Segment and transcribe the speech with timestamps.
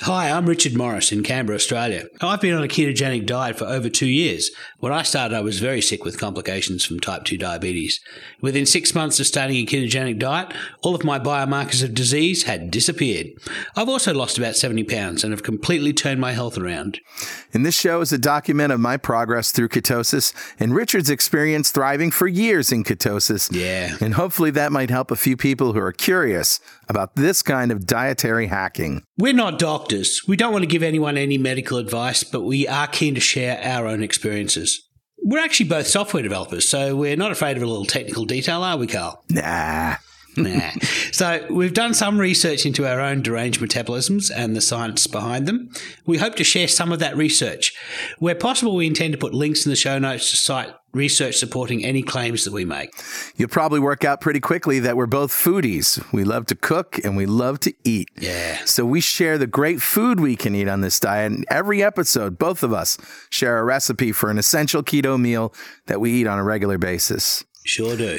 [0.00, 2.06] Hi, I'm Richard Morris in Canberra, Australia.
[2.22, 4.50] I've been on a ketogenic diet for over two years.
[4.78, 8.00] When I started, I was very sick with complications from type 2 diabetes.
[8.40, 12.70] Within six months of starting a ketogenic diet, all of my biomarkers of disease had
[12.70, 13.28] disappeared.
[13.76, 16.98] I've also lost about 70 pounds and have completely turned my health around.
[17.52, 22.10] And this show is a document of my progress through ketosis and Richard's experience thriving
[22.10, 23.54] for years in ketosis.
[23.54, 23.96] Yeah.
[24.00, 26.60] And hopefully that might help a few people who are curious
[26.92, 29.02] about this kind of dietary hacking.
[29.18, 30.20] We're not doctors.
[30.28, 33.60] We don't want to give anyone any medical advice, but we are keen to share
[33.64, 34.88] our own experiences.
[35.24, 38.76] We're actually both software developers, so we're not afraid of a little technical detail, are
[38.76, 39.24] we, Carl?
[39.30, 39.96] Nah.
[40.36, 40.70] nah.
[41.12, 45.70] So we've done some research into our own deranged metabolisms and the science behind them.
[46.06, 47.74] We hope to share some of that research.
[48.18, 51.84] Where possible, we intend to put links in the show notes to cite research supporting
[51.84, 52.90] any claims that we make.
[53.36, 56.02] You'll probably work out pretty quickly that we're both foodies.
[56.12, 58.10] We love to cook and we love to eat.
[58.18, 58.58] Yeah.
[58.64, 61.32] So we share the great food we can eat on this diet.
[61.32, 62.98] And every episode, both of us
[63.30, 65.54] share a recipe for an essential keto meal
[65.86, 67.44] that we eat on a regular basis.
[67.64, 68.18] Sure do.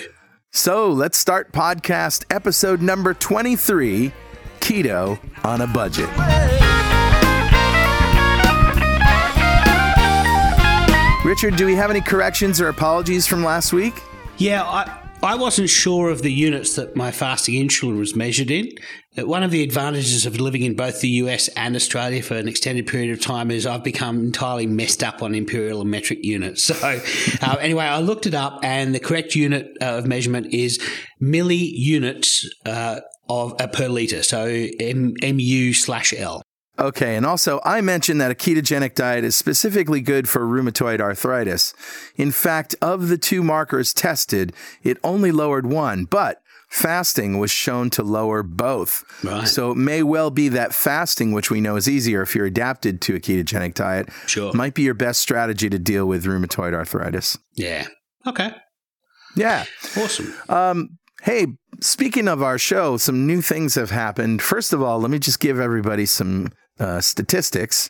[0.56, 4.14] So let's start podcast episode number 23
[4.60, 6.08] Keto on a Budget.
[11.26, 14.00] Richard, do we have any corrections or apologies from last week?
[14.38, 18.70] Yeah, I, I wasn't sure of the units that my fasting insulin was measured in.
[19.16, 22.88] One of the advantages of living in both the US and Australia for an extended
[22.88, 26.64] period of time is I've become entirely messed up on imperial and metric units.
[26.64, 26.76] So,
[27.42, 30.78] uh, anyway, I looked it up, and the correct unit uh, of measurement is
[31.22, 34.24] milli units uh, of uh, per liter.
[34.24, 36.42] So, M- mu slash L.
[36.80, 41.74] Okay, and also I mentioned that a ketogenic diet is specifically good for rheumatoid arthritis.
[42.16, 47.92] In fact, of the two markers tested, it only lowered one, but fasting was shown
[47.92, 49.04] to lower both.
[49.24, 49.48] Right.
[49.48, 53.00] So it may well be that fasting, which we know is easier if you're adapted
[53.02, 54.52] to a ketogenic diet, Sure.
[54.54, 57.38] might be your best strategy to deal with rheumatoid arthritis.
[57.54, 57.86] Yeah.
[58.26, 58.52] Okay.
[59.36, 59.66] Yeah.
[59.96, 60.34] Awesome.
[60.50, 61.46] Um, hey,
[61.82, 64.42] speaking of our show, some new things have happened.
[64.42, 66.50] First of all, let me just give everybody some
[66.84, 67.90] uh, statistics.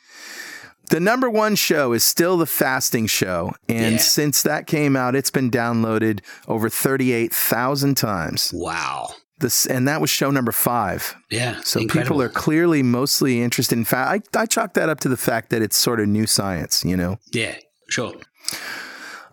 [0.90, 3.54] The number one show is still the fasting show.
[3.70, 3.98] And Yeah.
[4.02, 8.52] since that came out, it's been downloaded over 38,000 times.
[8.54, 9.14] Wow.
[9.40, 11.16] This, and that was show number five.
[11.32, 11.60] Yeah.
[11.64, 12.18] So incredible.
[12.18, 14.08] people are clearly mostly interested in fat.
[14.36, 16.96] I, I chalk that up to the fact that it's sort of new science, you
[16.96, 17.18] know?
[17.32, 17.56] Yeah.
[17.90, 18.14] Sure.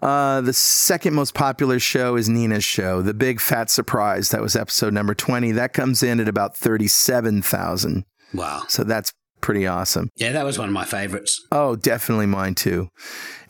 [0.02, 4.30] Uh, the second most popular show is Nina's show, The Big Fat Surprise.
[4.30, 5.52] That was episode number 20.
[5.52, 8.04] That comes in at about 37,000.
[8.32, 8.62] Wow.
[8.68, 10.10] So that's pretty awesome.
[10.16, 11.40] Yeah, that was one of my favorites.
[11.52, 12.90] Oh, definitely mine too.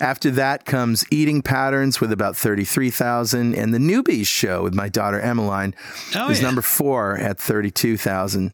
[0.00, 3.54] After that comes Eating Patterns with about 33,000.
[3.54, 5.74] And The Newbies show with my daughter Emmeline
[6.16, 6.46] Oh, is yeah.
[6.46, 8.52] number four at 32,000.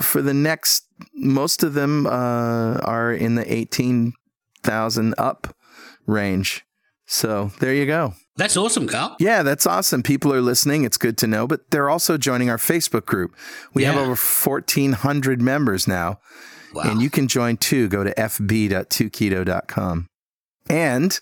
[0.00, 5.54] For the next, most of them uh, are in the 18,000 up
[6.06, 6.64] range.
[7.06, 8.14] So there you go.
[8.36, 9.16] That's awesome, Carl.
[9.18, 10.02] Yeah, that's awesome.
[10.02, 10.84] People are listening.
[10.84, 11.46] It's good to know.
[11.46, 13.34] But they're also joining our Facebook group.
[13.74, 16.20] We have over 1,400 members now.
[16.72, 16.82] Wow.
[16.84, 17.88] And you can join too.
[17.88, 20.06] Go to fb.2keto.com.
[20.68, 21.20] And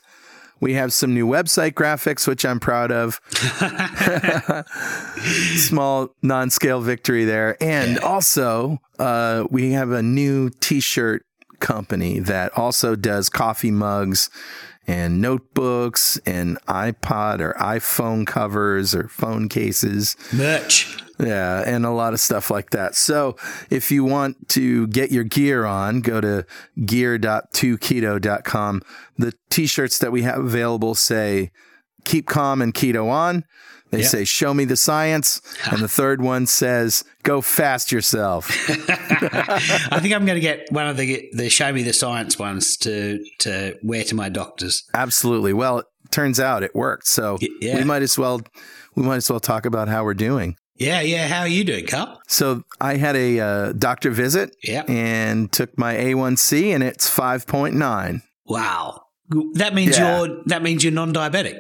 [0.61, 3.21] we have some new website graphics, which I'm proud of.
[5.57, 7.57] Small non scale victory there.
[7.63, 11.25] And also, uh, we have a new t shirt
[11.61, 14.31] company that also does coffee mugs
[14.87, 20.17] and notebooks and iPod or iPhone covers or phone cases.
[20.33, 21.03] Merch.
[21.21, 22.95] Yeah, and a lot of stuff like that.
[22.95, 23.37] So
[23.71, 26.47] if you want to get your gear on, go to
[26.85, 28.83] gear.2keto.com.
[29.17, 31.51] The t-shirts that we have available say
[32.05, 33.45] keep calm and keto on.
[33.91, 34.11] They Yep.
[34.11, 35.41] say show me the science.
[35.71, 38.51] And the third one says go fast yourself.
[38.69, 42.77] I think I'm going to get one of the the show me the science ones
[42.79, 44.85] to to wear to my doctors.
[44.95, 45.53] Absolutely.
[45.55, 47.07] Well, it turns out it worked.
[47.07, 47.77] So yeah.
[47.77, 48.43] we might as well
[48.95, 50.57] we might as well talk about how we're doing.
[50.79, 51.27] Yeah, yeah.
[51.29, 52.21] How are you doing, Carl?
[52.29, 54.83] So I had a uh, doctor visit Yeah.
[54.89, 58.23] and took my A1C and it's 5.9.
[58.47, 59.03] Wow.
[59.55, 60.19] That means Yeah.
[60.25, 61.57] you're that means you're non-diabetic,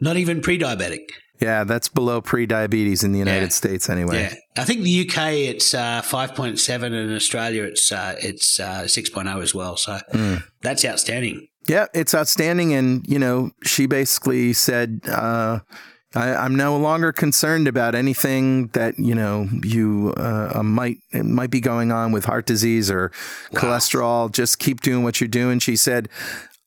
[0.00, 1.00] not even pre-diabetic.
[1.40, 3.48] Yeah, that's below pre-diabetes in the United Yeah.
[3.48, 4.22] States anyway.
[4.22, 8.14] Yeah, I think the UK it's uh, five point seven, and in Australia it's uh,
[8.20, 9.76] it's uh, six as well.
[9.76, 10.42] So Mm.
[10.62, 11.46] that's outstanding.
[11.68, 12.72] Yeah, it's outstanding.
[12.72, 15.60] And, you know, she basically said, uh,
[16.14, 21.60] I, I'm no longer concerned about anything that you know you uh, might might be
[21.60, 23.12] going on with heart disease or
[23.52, 23.60] wow.
[23.60, 24.32] cholesterol.
[24.32, 25.60] Just keep doing what you're doing.
[25.60, 26.08] She said,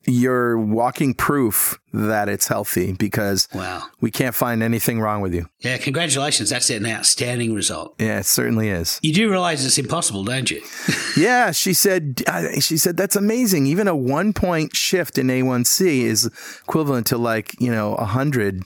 [0.06, 3.84] you're walking proof that it's healthy because wow.
[4.02, 5.48] we can't find anything wrong with you.
[5.60, 6.50] Yeah, congratulations.
[6.50, 7.96] That's an outstanding result.
[8.00, 9.00] Yeah, it certainly is.
[9.02, 10.62] You do realize it's impossible, don't you?
[11.18, 12.24] yeah, she said
[12.60, 13.66] she said that's amazing.
[13.66, 16.26] Even a 1 point shift in A1C is
[16.64, 18.64] equivalent to like, you know, a 100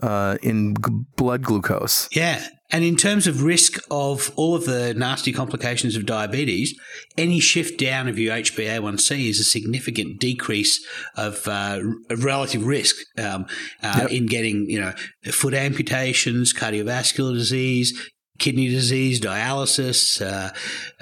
[0.00, 2.08] uh, in g- blood glucose.
[2.12, 2.46] Yeah.
[2.74, 6.74] And in terms of risk of all of the nasty complications of diabetes,
[7.18, 10.82] any shift down of your HbA1c is a significant decrease
[11.14, 11.80] of, uh,
[12.16, 13.44] relative risk um,
[13.82, 14.10] uh, yep.
[14.10, 14.94] in getting, you know,
[15.30, 20.20] foot amputations, cardiovascular disease, kidney disease, dialysis.
[20.20, 20.50] Uh,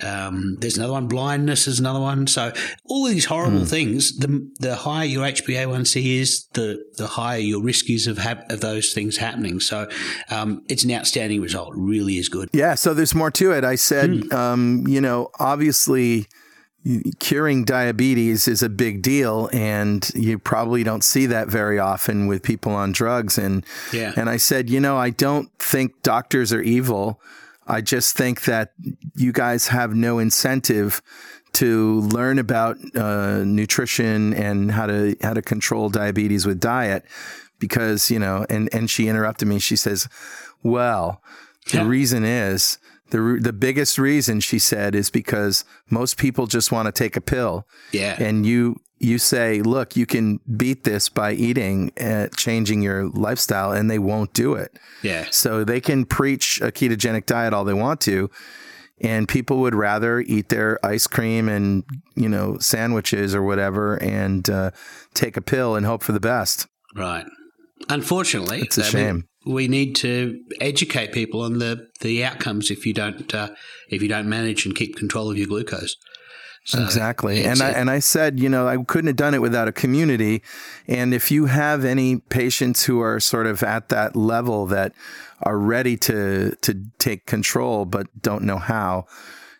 [0.06, 2.26] um, there's another one, blindness is another one.
[2.26, 2.52] So
[2.84, 3.68] all these horrible mm.
[3.68, 4.18] things.
[4.18, 8.60] The the higher your HbA1c is, the the higher your risk is of ha- of
[8.60, 9.60] those things happening.
[9.60, 9.88] So
[10.30, 11.74] um, it's an outstanding result.
[11.74, 12.50] It really is good.
[12.52, 12.74] Yeah.
[12.74, 13.64] So there's more to it.
[13.64, 14.32] I said, mm.
[14.32, 16.26] um, you know, obviously
[17.18, 22.42] curing diabetes is a big deal and you probably don't see that very often with
[22.42, 23.36] people on drugs.
[23.36, 24.12] And yeah.
[24.16, 27.20] and I said you know I don't think doctors are evil.
[27.66, 28.72] I just think that
[29.14, 31.02] you guys have no incentive
[31.52, 37.04] to learn about uh, nutrition and how to how to control diabetes with diet
[37.58, 39.58] because you know and and she interrupted me.
[39.58, 40.08] She says
[40.62, 41.22] well
[41.70, 42.78] the reason is
[43.10, 47.20] the the biggest reason she said is because most people just want to take a
[47.20, 47.66] pill.
[47.92, 48.16] Yeah.
[48.20, 53.72] And you you say, "Look, you can beat this by eating uh, changing your lifestyle,"
[53.72, 54.78] and they won't do it.
[55.02, 55.26] Yeah.
[55.30, 58.30] So they can preach a ketogenic diet all they want to,
[59.00, 61.84] and people would rather eat their ice cream and,
[62.14, 64.70] you know, sandwiches or whatever and uh,
[65.14, 66.66] take a pill and hope for the best.
[66.94, 67.24] Right.
[67.88, 72.92] Unfortunately, it's a shame we need to educate people on the, the outcomes if you
[72.92, 73.50] don't uh,
[73.88, 75.96] if you don't manage and keep control of your glucose.
[76.64, 79.66] So exactly, and I and I said, you know, I couldn't have done it without
[79.66, 80.42] a community.
[80.86, 84.92] And if you have any patients who are sort of at that level that
[85.42, 89.06] are ready to to take control but don't know how,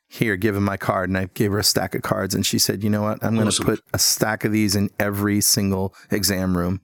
[0.08, 1.08] here, give him my card.
[1.08, 3.34] And I gave her a stack of cards, and she said, you know what, I'm
[3.34, 6.82] going to put a stack of these in every single exam room.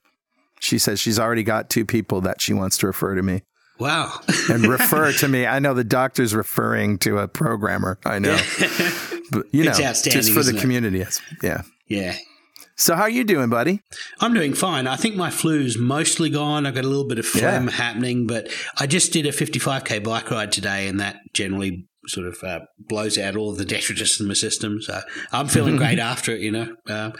[0.66, 3.42] She says she's already got two people that she wants to refer to me.
[3.78, 4.20] Wow.
[4.50, 5.46] and refer to me.
[5.46, 7.98] I know the doctor's referring to a programmer.
[8.04, 8.36] I know.
[9.30, 11.04] but, you know, just for the community.
[11.42, 11.62] Yeah.
[11.86, 12.16] Yeah.
[12.78, 13.80] So how are you doing, buddy?
[14.20, 14.86] I'm doing fine.
[14.86, 16.66] I think my flu's mostly gone.
[16.66, 17.70] I've got a little bit of phlegm yeah.
[17.70, 22.42] happening, but I just did a 55k bike ride today, and that generally sort of
[22.42, 24.80] uh, blows out all of the detritus in my system.
[24.82, 25.00] So
[25.32, 26.76] I'm feeling great after it, you know.
[26.88, 27.12] Um,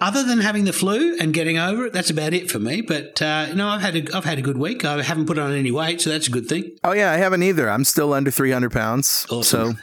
[0.00, 2.80] other than having the flu and getting over it, that's about it for me.
[2.80, 4.84] But uh, you know, I've had a, I've had a good week.
[4.84, 6.76] I haven't put on any weight, so that's a good thing.
[6.84, 7.68] Oh yeah, I haven't either.
[7.68, 9.74] I'm still under 300 pounds, awesome.
[9.74, 9.80] so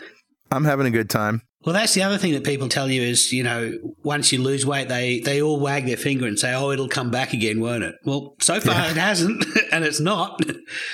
[0.52, 1.42] I'm having a good time.
[1.70, 4.66] Well, that's the other thing that people tell you is, you know, once you lose
[4.66, 7.84] weight, they, they all wag their finger and say, oh, it'll come back again, won't
[7.84, 7.94] it?
[8.06, 8.90] Well, so far yeah.
[8.90, 10.42] it hasn't, and it's not.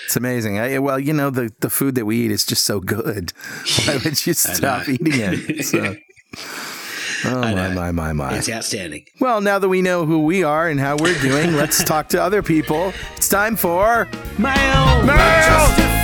[0.04, 0.60] It's amazing.
[0.60, 3.32] I, well, you know, the, the food that we eat is just so good.
[3.86, 5.64] Why would you stop eating it?
[5.64, 5.96] So.
[7.24, 8.38] Oh, my, my, my, my.
[8.38, 9.06] It's outstanding.
[9.20, 12.22] Well, now that we know who we are and how we're doing, let's talk to
[12.22, 12.94] other people.
[13.16, 15.04] It's time for Mail!
[15.04, 15.95] Mail!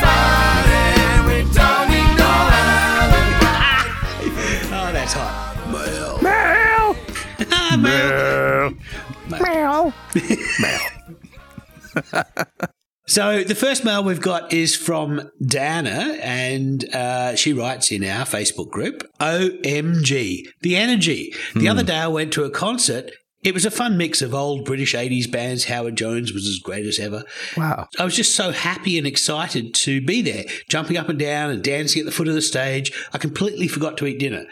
[7.81, 8.73] Mail.
[9.29, 9.39] Mail.
[9.39, 9.93] Mail.
[10.59, 10.79] Mail.
[13.07, 18.23] So the first mail we've got is from Dana, and uh, she writes in our
[18.23, 23.11] Facebook group, "OMG, the energy." The other day I went to a concert.
[23.43, 25.65] It was a fun mix of old British 80s bands.
[25.65, 27.23] Howard Jones was as great as ever.
[27.57, 27.87] Wow.
[27.99, 31.61] I was just so happy and excited to be there, jumping up and down and
[31.61, 32.93] dancing at the foot of the stage.
[33.13, 34.45] I completely forgot to eat dinner.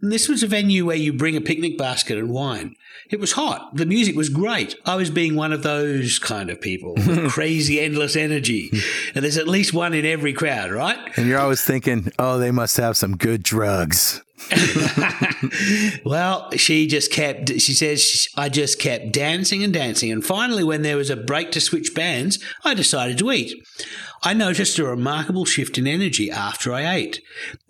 [0.00, 2.74] This was a venue where you bring a picnic basket and wine.
[3.10, 3.74] It was hot.
[3.74, 4.74] The music was great.
[4.84, 8.70] I was being one of those kind of people with crazy, endless energy.
[9.14, 10.98] And there's at least one in every crowd, right?
[11.16, 14.22] And you're always thinking, oh, they must have some good drugs.
[16.04, 20.12] well, she just kept, she says, I just kept dancing and dancing.
[20.12, 23.54] And finally, when there was a break to switch bands, I decided to eat.
[24.22, 27.22] I noticed a remarkable shift in energy after I ate.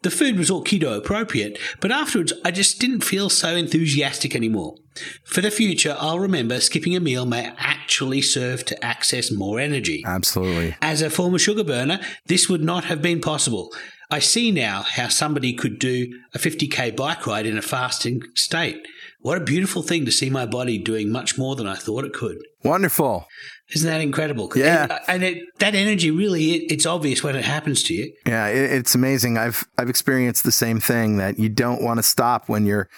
[0.03, 4.77] The food was all keto appropriate, but afterwards I just didn't feel so enthusiastic anymore.
[5.25, 10.03] For the future, I'll remember skipping a meal may actually serve to access more energy.
[10.07, 10.77] Absolutely.
[10.81, 13.71] As a former sugar burner, this would not have been possible.
[14.11, 18.87] I see now how somebody could do a 50k bike ride in a fasting state.
[19.21, 22.13] What a beautiful thing to see my body doing much more than I thought it
[22.13, 22.39] could.
[22.63, 23.27] Wonderful.
[23.75, 24.53] Isn't that incredible?
[24.55, 24.99] Yeah.
[25.09, 28.13] And, and it, that energy really, it, it's obvious when it happens to you.
[28.25, 29.39] Yeah, it, it's amazing.
[29.39, 32.89] I've I've experienced the same thing that you don't want to stop when you're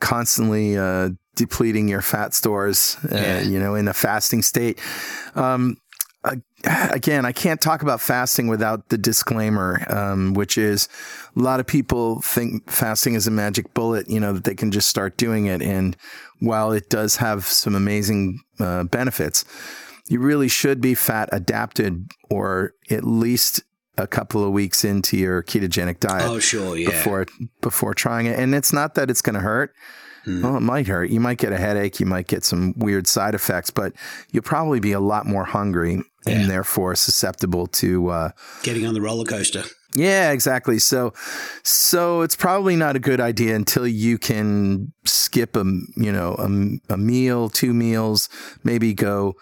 [0.00, 3.40] constantly uh, depleting your fat stores, uh, Yeah.
[3.42, 4.78] you know, in a fasting state.
[5.34, 5.76] Um,
[6.24, 6.36] uh,
[6.90, 10.88] again, I can't talk about fasting without the disclaimer, um, which is
[11.36, 14.70] a lot of people think fasting is a magic bullet, you know, that they can
[14.70, 15.62] just start doing it.
[15.62, 15.96] And
[16.40, 19.44] while it does have some amazing uh, benefits,
[20.08, 23.62] you really should be fat adapted or at least
[23.96, 26.88] a couple of weeks into your ketogenic diet Oh, sure, yeah.
[26.90, 27.26] before
[27.60, 28.38] before trying it.
[28.38, 29.72] And it's not that it's going to hurt.
[30.26, 31.10] Well, it might hurt.
[31.10, 32.00] You might get a headache.
[32.00, 33.92] You might get some weird side effects, but
[34.32, 36.32] you'll probably be a lot more hungry Yeah.
[36.40, 38.08] and therefore susceptible to.
[38.08, 38.30] Uh,
[38.62, 39.64] Getting on the roller coaster.
[39.94, 40.78] yeah, exactly.
[40.78, 41.12] So,
[41.62, 45.64] so it's probably not a good idea until you can skip a
[45.96, 48.28] you know a, a meal, two meals,
[48.62, 49.34] maybe go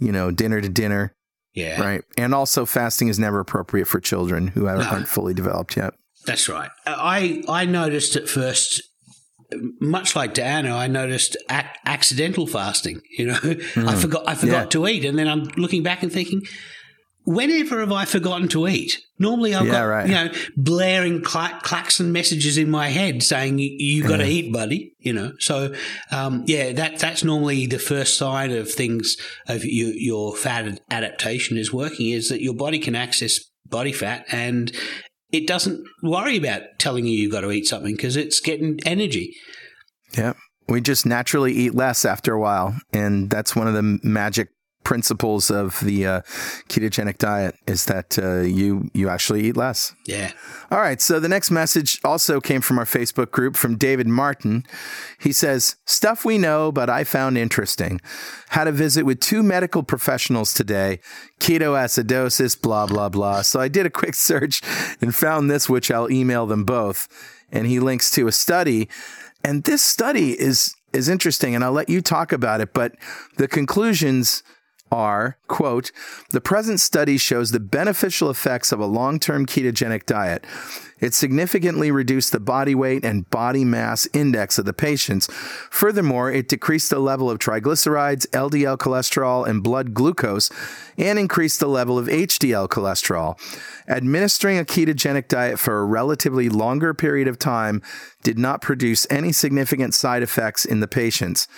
[0.00, 1.14] you know dinner to dinner,
[1.54, 1.80] Yeah.
[1.80, 2.02] right?
[2.18, 5.94] And also, fasting is never appropriate for children who aren't aren't fully developed yet.
[6.26, 6.70] That's right.
[6.86, 8.82] I I noticed at first,
[9.80, 13.00] much like Diana, I noticed ac- accidental fasting.
[13.18, 13.38] You know,
[13.76, 14.70] I forgot I forgot Yeah.
[14.70, 16.42] to eat, and then I'm looking back and thinking,
[17.24, 19.00] whenever have I forgotten to eat?
[19.18, 20.08] Normally, I've Yeah, got right.
[20.08, 24.52] you know blaring cla- klaxon messages in my head saying you, you got to eat,
[24.52, 24.92] buddy.
[24.98, 25.74] You know, so
[26.10, 29.16] um, yeah, that that's normally the first sign of things
[29.48, 34.26] of your your fat adaptation is working is that your body can access body fat
[34.30, 34.72] and
[35.34, 39.34] it doesn't worry about telling you you've got to eat something because it's getting energy.
[40.16, 40.34] Yeah.
[40.68, 42.76] We just naturally eat less after a while.
[42.92, 44.50] And that's one of the magic
[44.84, 46.20] principles of the uh,
[46.68, 49.94] ketogenic diet is that uh, you you actually eat less.
[50.06, 50.32] Yeah.
[50.70, 51.00] All right.
[51.00, 54.64] So the next message also came from our Facebook group from David Martin.
[55.18, 58.00] He says, Stuff we know, but I found interesting.
[58.50, 61.00] Had a visit with two medical professionals today
[61.40, 63.42] ketoacidosis, blah, blah, blah.
[63.42, 64.62] So I did a quick search
[65.00, 67.08] and found this, which I'll email them both.
[67.50, 68.88] And he links to a study.
[69.42, 72.72] And this study is is interesting, and I'll let you talk about it.
[72.72, 72.94] But
[73.36, 74.44] the conclusions
[74.90, 75.90] are quote
[76.30, 80.44] the present study shows the beneficial effects of a long-term ketogenic diet.
[81.00, 85.26] It significantly reduced the body weight and body mass index of the patients.
[85.70, 90.50] Furthermore it decreased the level of triglycerides ldl cholesterol and blood glucose
[90.96, 93.38] and increased the level of hdl cholesterol.
[93.88, 97.82] Administering a ketogenic diet for a relatively longer period of time
[98.22, 101.48] did not produce any significant side effects in the patients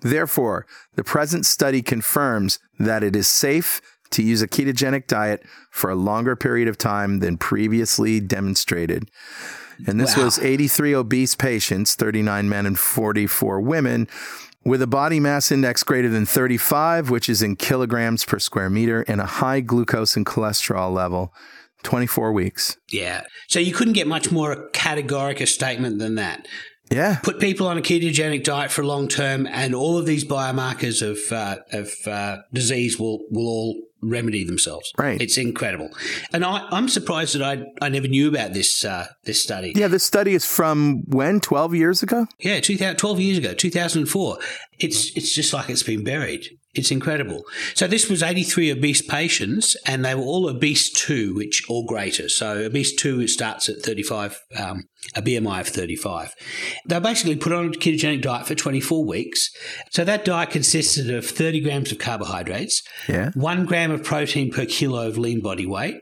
[0.00, 5.90] Therefore, the present study confirms that it is safe to use a ketogenic diet for
[5.90, 9.10] a longer period of time than previously demonstrated.
[9.86, 10.24] And this Wow.
[10.24, 14.06] was 83 obese patients, 39 men and 44 women,
[14.64, 19.02] with a body mass index greater than 35, which is in kilograms per square meter,
[19.08, 21.32] and a high glucose and cholesterol level.
[21.82, 22.78] 24 weeks.
[22.90, 23.24] Yeah.
[23.48, 26.48] So you couldn't get much more categoric a statement than that.
[26.94, 27.18] Yeah.
[27.22, 31.32] Put people on a ketogenic diet for long term, and all of these biomarkers of
[31.32, 34.92] uh, of uh, disease will will all remedy themselves.
[34.98, 35.20] Right.
[35.20, 35.90] It's incredible,
[36.32, 39.72] and I, I'm surprised that I I never knew about this uh, this study.
[39.74, 41.40] Yeah, this study is from when?
[41.40, 42.26] 12 years ago?
[42.38, 44.38] Yeah, 2000, 12 years ago, 2004.
[44.78, 46.46] It's it's just like it's been buried.
[46.74, 47.44] It's incredible.
[47.74, 52.28] So this was 83 obese patients, and they were all obese two, which or greater.
[52.28, 56.34] So obese two starts at 35, um, a BMI of 35.
[56.88, 59.50] They basically put on a ketogenic diet for 24 weeks.
[59.90, 63.30] So that diet consisted of 30 grams of carbohydrates, Yeah.
[63.34, 66.00] one gram of protein per kilo of lean body weight,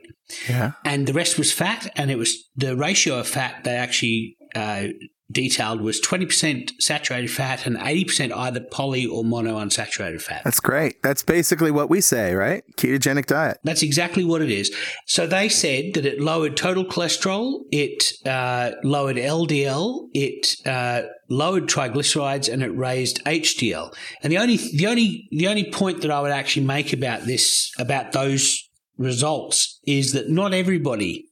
[0.49, 0.71] Yeah.
[0.83, 1.91] and the rest was fat.
[1.95, 4.87] And it was the ratio of fat they actually uh,
[5.31, 10.43] detailed was 20% saturated fat and 80% either poly or monounsaturated fat.
[10.43, 11.01] That's great.
[11.01, 12.63] That's basically what we say, right?
[12.75, 13.59] Ketogenic diet.
[13.63, 14.75] That's exactly what it is.
[15.05, 21.67] So they said that it lowered total cholesterol, it uh, lowered LDL, it uh, lowered
[21.67, 23.93] triglycerides, and it raised HDL.
[24.21, 27.71] And the only the only the only point that I would actually make about this
[27.79, 31.29] about those results is that not everybody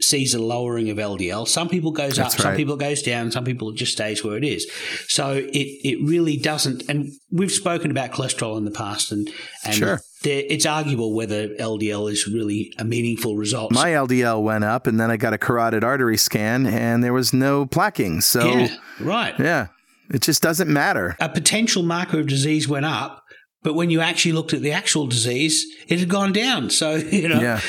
[0.00, 1.46] sees a lowering of LDL.
[1.46, 4.36] Some people goes That's up, some people goes down, some people it just stays where
[4.36, 4.70] it is.
[5.08, 6.88] So it it really doesn't.
[6.88, 9.28] And we've spoken about cholesterol in the past, and
[9.64, 10.00] and Sure.
[10.22, 13.72] there, it's arguable whether LDL is really a meaningful result.
[13.72, 17.32] My LDL went up, and then I got a carotid artery scan, and there was
[17.32, 18.22] no plaquing.
[18.22, 19.66] So, yeah, yeah,
[20.12, 21.16] it just doesn't matter.
[21.20, 23.22] A potential marker of disease went up,
[23.62, 26.70] but when you actually looked at the actual disease, it had gone down.
[26.70, 27.60] So you know, Yeah.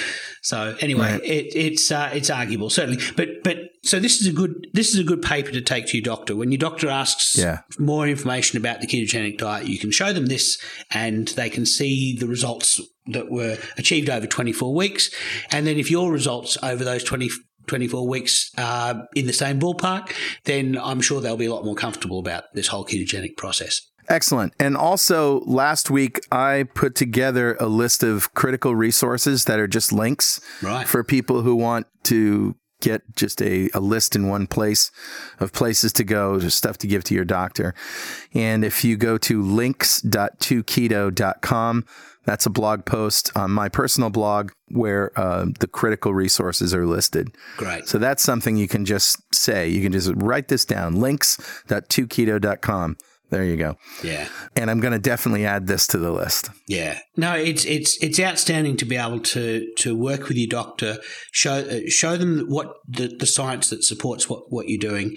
[0.41, 1.24] So anyway, right.
[1.24, 5.00] it, it's uh, it's arguable certainly, but but so this is a good this is
[5.00, 7.60] a good paper to take to your doctor when your doctor asks yeah.
[7.77, 9.67] more information about the ketogenic diet.
[9.67, 14.25] You can show them this, and they can see the results that were achieved over
[14.25, 15.12] 24 weeks,
[15.51, 17.29] and then if your results over those 20
[17.67, 20.13] 24 weeks uh, in the same ballpark,
[20.45, 23.90] then I'm sure they'll be a lot more comfortable about this whole ketogenic process.
[24.10, 24.53] Excellent.
[24.60, 29.91] And also, last week I put together a list of critical resources that are just
[29.91, 30.88] links right.
[30.88, 34.91] for people who want to get just a, a list in one place
[35.39, 37.74] of places to go, just stuff to give to your doctor.
[38.34, 41.86] And if you go to links.2keto.com,
[42.24, 47.29] that's a blog post on my personal blog where uh, the critical resources are listed.
[47.58, 47.88] Great.
[47.88, 49.67] So that's something you can just say.
[49.70, 52.98] You can just write this down links.2keto.com.
[53.31, 53.77] There you go.
[54.03, 54.27] Yeah.
[54.57, 56.50] And I'm going to definitely add this to the list.
[56.67, 57.00] Yeah.
[57.15, 60.97] No, it's it's it's outstanding to be able to to work with your doctor,
[61.31, 65.15] show uh, show them what the, the science that supports what what you're doing,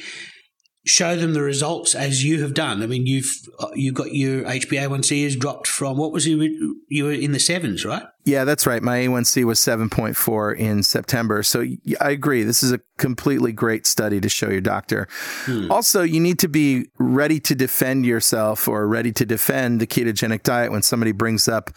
[0.86, 2.84] show them the results as you have done.
[2.84, 7.04] I mean, you've uh, you've got your HbA1c has dropped from what was you you
[7.04, 8.04] were in the sevens, right?
[8.24, 8.82] Yeah, that's right.
[8.82, 11.42] My A1C was 7.4 in September.
[11.42, 11.66] So
[12.00, 12.42] I agree.
[12.42, 15.08] This is a completely great study to show your doctor.
[15.44, 15.70] Hmm.
[15.70, 20.42] Also, you need to be ready to defend yourself or ready to defend the ketogenic
[20.42, 21.70] diet when somebody brings up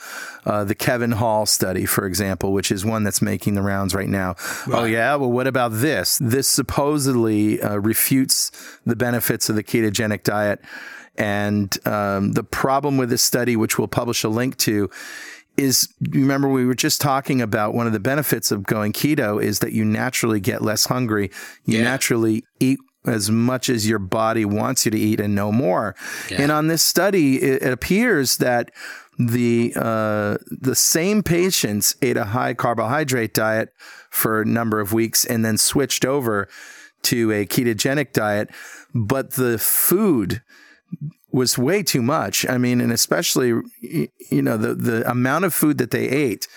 [0.46, 4.10] uh, the Kevin Hall study, for example, which is one that's making the rounds right
[4.10, 4.36] now.
[4.38, 4.80] Oh, right.
[4.80, 5.16] Oh, yeah.
[5.16, 6.18] Well, what about this?
[6.22, 8.52] This supposedly uh, refutes
[8.86, 10.62] the benefits of the ketogenic diet.
[11.18, 14.90] And um, the problem with this study, which we'll publish a link to,
[15.58, 19.60] is remember we were just talking about one of the benefits of going keto is
[19.60, 21.32] that you naturally get less hungry.
[21.66, 21.84] You yeah.
[21.84, 25.96] naturally eat as much as your body wants you to eat and no more.
[26.30, 26.42] Yeah.
[26.42, 28.72] And on this study, it, it appears that
[29.18, 33.74] the uh, the same patients ate a high carbohydrate diet
[34.12, 36.48] for a number of weeks and then switched over
[37.04, 38.50] to a ketogenic diet,
[38.94, 40.42] but the food
[41.32, 42.46] was way too much.
[42.48, 43.50] I mean, and especially
[43.82, 46.48] you know the the amount of food that they ate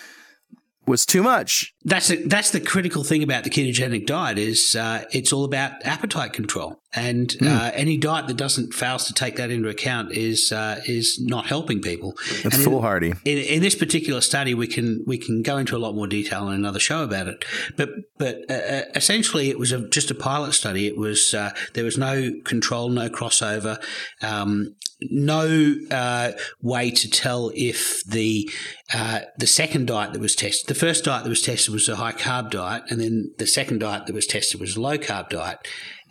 [0.87, 1.75] was too much.
[1.83, 5.73] That's a, that's the critical thing about the ketogenic diet is uh, it's all about
[5.87, 7.47] appetite control, and mm.
[7.47, 11.47] uh, any diet that doesn't fails to take that into account is uh, is not
[11.47, 12.13] helping people.
[12.45, 13.13] It's and foolhardy.
[13.25, 16.07] In, in, in, this particular study, we can we can go into a lot more
[16.07, 17.47] detail in another show about it.
[17.79, 17.89] But
[18.19, 20.87] but uh, uh, essentially, it was a, just a pilot study.
[20.87, 23.83] It was uh, there was no control, no crossover.
[24.21, 28.51] Um, no uh, way to tell if the
[28.93, 31.97] uh, the second diet that was tested, the first diet that was tested was a
[31.97, 35.29] high carb diet, and then the second diet that was tested was a low carb
[35.31, 35.59] diet.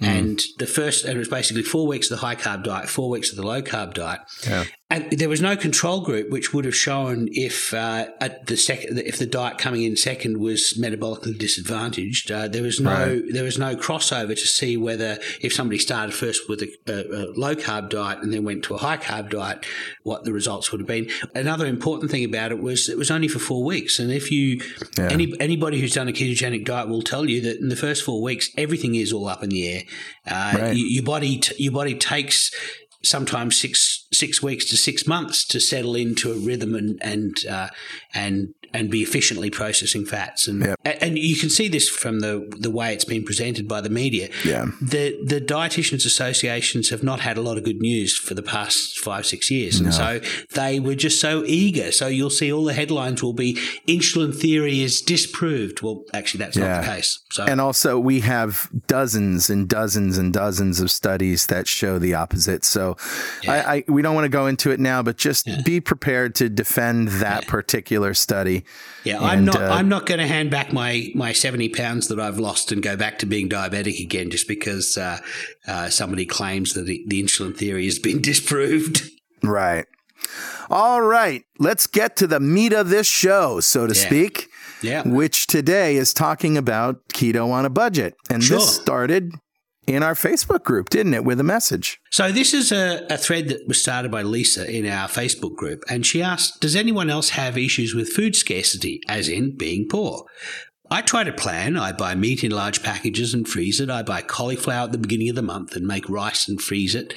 [0.01, 0.07] Mm.
[0.07, 3.09] And the first, and it was basically four weeks of the high carb diet, four
[3.09, 4.21] weeks of the low carb diet.
[4.47, 4.65] Yeah.
[4.91, 8.97] And there was no control group which would have shown if uh, at the second,
[8.97, 12.31] if the diet coming in second was metabolically disadvantaged.
[12.31, 13.23] Uh, there was no right.
[13.29, 17.21] there was no crossover to see whether if somebody started first with a, a, a,
[17.37, 19.63] low carb diet and then went to a high carb diet,
[20.01, 21.07] what the results would have been.
[21.35, 24.59] Another important thing about it was it was only for four weeks, and if you
[24.97, 25.09] yeah.
[25.11, 28.23] any anybody who's done a ketogenic diet will tell you that in the first four
[28.23, 29.83] weeks everything is all up in the air.
[30.25, 30.75] Uh, right.
[30.75, 32.51] you, your body t- your body takes
[33.03, 37.69] sometimes six six weeks to six months to settle into a rhythm and and uh,
[38.13, 40.47] and and be efficiently processing fats.
[40.47, 40.79] And yep.
[40.83, 44.29] and you can see this from the the way it's been presented by the media.
[44.45, 44.67] Yeah.
[44.81, 48.99] The the dietitians associations have not had a lot of good news for the past
[48.99, 49.85] five six years, no.
[49.85, 50.21] and so
[50.53, 51.91] they were just so eager.
[51.91, 53.55] So you'll see all the headlines will be
[53.87, 55.81] insulin theory is disproved.
[55.81, 56.67] Well, actually, that's yeah.
[56.67, 57.19] not the case.
[57.31, 62.13] So and also we have dozens and dozens and dozens of studies that show the
[62.13, 62.63] opposite.
[62.63, 62.97] So
[63.43, 63.53] yeah.
[63.53, 65.59] I, I, we don't want to go into it now, but just yeah.
[65.65, 68.63] be prepared to defend that particular study
[69.03, 69.61] yeah, and, I'm not.
[69.61, 72.81] Uh, I'm not going to hand back my my seventy pounds that I've lost and
[72.81, 75.19] go back to being diabetic again just because uh,
[75.67, 79.09] uh, somebody claims that the, the insulin theory has been disproved.
[79.43, 79.85] Right.
[80.69, 81.43] All right.
[81.57, 84.05] Let's get to the meat of this show, so to yeah.
[84.05, 84.47] speak.
[84.81, 85.05] Yeah.
[85.05, 88.59] Which today is talking about keto on a budget, and sure.
[88.59, 89.33] this started
[89.95, 91.99] in our Facebook group, didn't it, with a message?
[92.09, 95.83] So, this is a, a, thread that was started by Lisa in our Facebook group,
[95.89, 100.25] and she asked Does anyone else have issues with food scarcity, as in being poor?
[100.91, 101.77] I try to plan.
[101.77, 103.89] I buy meat in large packages and freeze it.
[103.91, 107.13] I buy cauliflower at the beginning of the month and make rice and freeze it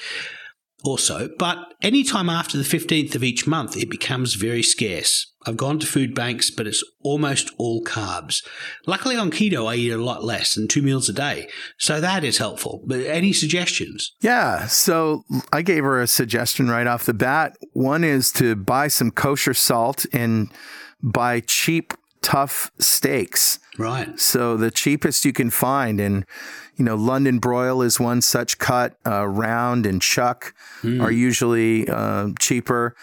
[0.84, 5.32] also, but any time after the 15th of each month, it becomes very scarce.
[5.44, 8.44] I've gone to food banks, but it's almost all carbs.
[8.86, 11.48] Luckily on keto, I eat a lot less than two meals a day.
[11.78, 12.82] So that is helpful.
[12.86, 14.12] But any suggestions?
[14.20, 14.66] Yeah.
[14.66, 17.56] So I gave her a suggestion right off the bat.
[17.72, 20.48] One is to buy some kosher salt and
[21.02, 24.18] buy cheap, tough steaks Right.
[24.20, 26.26] So the cheapest you can find, and
[26.76, 28.96] you know, London broil is one such cut.
[29.06, 30.54] Uh, round and chuck
[31.00, 32.94] are usually uh, cheaper,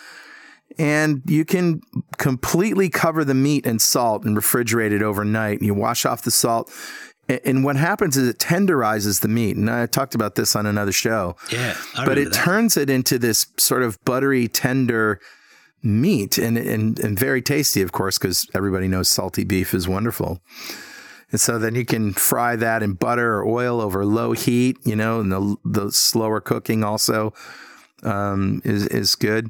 [0.77, 1.81] and you can
[2.17, 5.57] completely cover the meat in salt and refrigerate it overnight.
[5.59, 6.71] And you wash off the salt.
[7.45, 9.55] And what happens is it tenderizes the meat.
[9.55, 11.35] And I talked about this on another show.
[11.51, 11.77] Yeah.
[11.95, 12.33] I but it that.
[12.33, 15.19] turns it into this sort of buttery, tender
[15.81, 20.39] meat and, and, and very tasty, of course, because everybody knows salty beef is wonderful.
[21.31, 24.95] And so then you can fry that in butter or oil over low heat, you
[24.95, 27.33] know, and the, the slower cooking also
[28.03, 29.49] um, is, is good.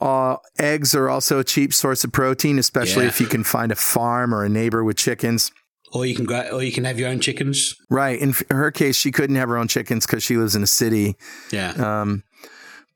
[0.00, 3.08] Uh, eggs are also a cheap source of protein, especially Yeah.
[3.08, 5.50] if you can find a farm or a neighbor with chickens.
[5.92, 7.74] Or you can grow, or you can have your own chickens.
[7.88, 8.20] Right.
[8.20, 11.16] In her case, she couldn't have her own chickens because she lives in a city.
[11.50, 11.70] Yeah.
[11.72, 12.22] Um,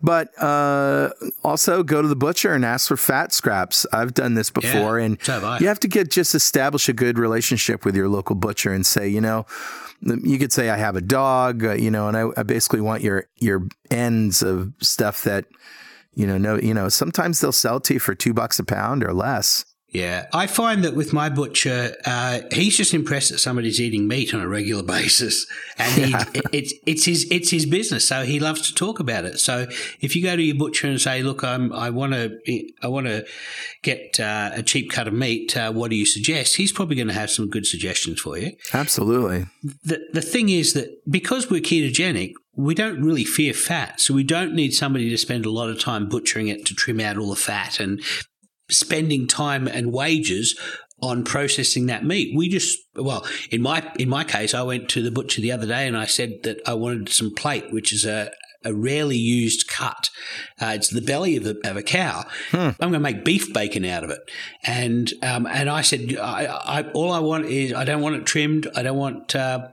[0.02, 1.10] but uh,
[1.44, 3.86] also go to the butcher and ask for fat scraps.
[3.92, 7.18] I've done this before, Yeah, and have you have to get just establish a good
[7.18, 9.46] relationship with your local butcher and say, you know,
[10.00, 13.02] you could say I have a dog, uh, you know, and I, I basically want
[13.02, 15.46] your your ends of stuff that
[16.14, 19.02] you know, no, you know, sometimes they'll sell to you for two bucks a pound
[19.02, 19.64] or less.
[19.92, 24.32] Yeah, I find that with my butcher, uh, he's just impressed that somebody's eating meat
[24.32, 26.14] on a regular basis, and he,
[26.50, 29.38] it's it's his it's his business, so he loves to talk about it.
[29.38, 29.66] So
[30.00, 32.38] if you go to your butcher and say, "Look, I'm I want to
[32.82, 33.26] I want to
[33.82, 35.54] get uh, a cheap cut of meat.
[35.54, 38.56] Uh, what do you suggest?" He's probably going to have some good suggestions for you.
[38.72, 39.44] Absolutely.
[39.84, 44.24] The the thing is that because we're ketogenic, we don't really fear fat, so we
[44.24, 47.28] don't need somebody to spend a lot of time butchering it to trim out all
[47.28, 48.00] the fat and
[48.72, 50.58] spending time and wages
[51.00, 52.34] on processing that meat.
[52.36, 55.66] We just well, in my in my case, I went to the butcher the other
[55.66, 58.30] day and I said that I wanted some plate, which is a
[58.64, 60.08] a rarely used cut.
[60.60, 62.24] Uh, it's the belly of, the, of a cow.
[62.52, 64.20] I'm going to make beef bacon out of it,
[64.62, 68.26] and um, and I said, I, I, all I want is I don't want it
[68.26, 68.68] trimmed.
[68.74, 69.68] I don't want uh,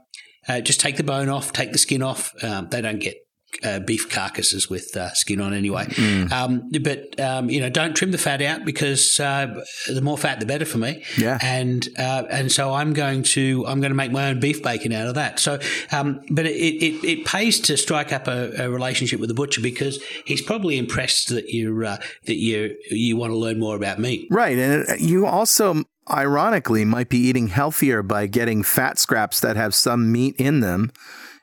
[0.48, 2.32] uh, just take the bone off, take the skin off.
[2.42, 3.16] Um, they don't get
[3.62, 5.86] uh, beef carcasses with uh, skin on anyway.
[6.32, 10.40] Um, but um, you know, don't trim the fat out because uh, the more fat,
[10.40, 11.04] the better for me.
[11.18, 11.38] Yeah.
[11.42, 14.92] And uh, and so I'm going to I'm going to make my own beef bacon
[14.92, 15.38] out of that.
[15.38, 15.58] So,
[15.92, 19.60] um, but it, it, it pays to strike up a, a relationship with the butcher
[19.60, 23.98] because he's probably impressed that you uh, that you you want to learn more about
[23.98, 24.28] meat.
[24.30, 24.58] Right.
[24.58, 30.10] And you also, ironically, might be eating healthier by getting fat scraps that have some
[30.12, 30.92] meat in them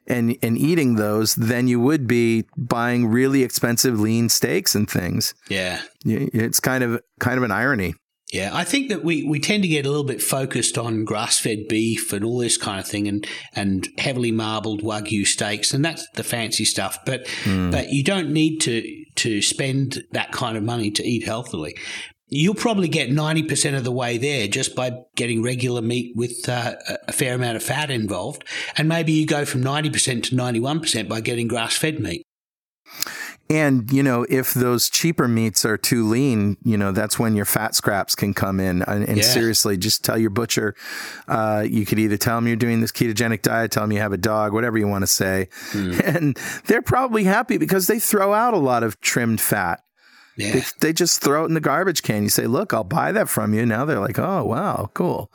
[0.08, 5.34] and, and eating those than you would be buying really expensive lean steaks and things.
[5.50, 5.82] Yeah.
[6.06, 7.96] It's kind of kind of an irony.
[8.34, 11.40] Yeah, I think that we, we tend to get a little bit focused on grass
[11.40, 15.84] fed beef and all this kind of thing and, and heavily marbled wagyu steaks and
[15.84, 17.00] that's the fancy stuff.
[17.06, 17.72] But hmm.
[17.72, 21.78] but you don't need to to spend that kind of money to eat healthily.
[22.30, 26.48] You'll probably get ninety percent of the way there just by getting regular meat with
[26.50, 26.76] uh,
[27.08, 28.44] a- fair amount of fat involved,
[28.78, 32.00] and maybe you go from ninety percent to ninety one percent by getting grass fed
[32.00, 32.24] meat.
[33.50, 37.46] And you know, if those cheaper meats are too lean, you know, that's when your
[37.46, 38.82] fat scraps can come in.
[38.84, 39.24] And, and Yeah.
[39.24, 40.76] seriously, just tell your butcher.
[41.30, 44.12] Uh, you could either tell them you're doing this ketogenic diet, tell them you have
[44.12, 48.54] a dog, whatever you want to say, and they're probably happy because they throw out
[48.54, 49.80] a lot of trimmed fat.
[50.38, 50.54] Yeah.
[50.54, 52.24] They, they just throw it in the garbage can.
[52.24, 55.32] You say, "Look, I'll buy that from you." Now they're like, "Oh, wow, cool."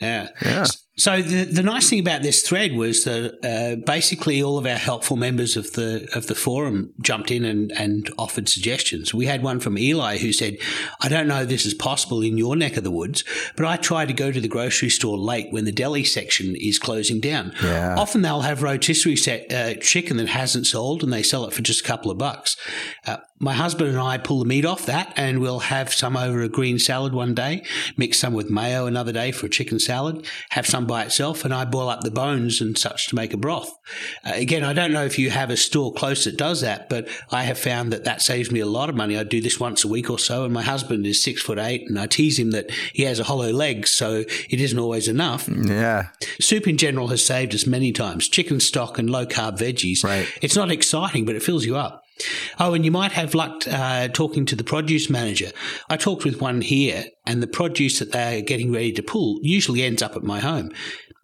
[0.00, 0.28] Yeah.
[0.42, 0.66] Yeah.
[0.96, 4.76] So the the nice thing about this thread was that uh, basically all of our
[4.76, 9.12] helpful members of the of the forum jumped in and, and offered suggestions.
[9.12, 10.56] We had one from Eli who said,
[11.00, 13.24] "I don't know if this is possible in your neck of the woods,
[13.56, 16.78] but I try to go to the grocery store late when the deli section is
[16.78, 17.52] closing down.
[17.60, 17.96] Yeah.
[17.98, 21.62] Often they'll have rotisserie set, uh, chicken that hasn't sold, and they sell it for
[21.62, 22.56] just a couple of bucks.
[23.04, 26.42] Uh, my husband and I pull the meat off that, and we'll have some over
[26.42, 27.64] a green salad one day,
[27.96, 31.52] mix some with mayo another day for a chicken salad, have some by itself, and
[31.52, 33.76] I boil up the bones and such to make a broth.
[34.24, 37.08] Uh, again, I don't know if you have a store close that does that, but
[37.30, 39.18] I have found that that saves me a lot of money.
[39.18, 41.88] I do this once a week or so, and my husband is six foot eight,
[41.88, 45.48] and I tease him that he has a hollow leg, so it isn't always enough.
[45.48, 48.28] Yeah, Soup in general has saved us many times.
[48.28, 50.04] Chicken stock and low carb veggies.
[50.04, 50.28] Right.
[50.40, 52.03] It's not exciting, but it fills you up.
[52.58, 55.50] Oh, and you might have luck uh, talking to the produce manager.
[55.88, 59.82] I talked with one here, and the produce that they're getting ready to pull usually
[59.82, 60.70] ends up at my home.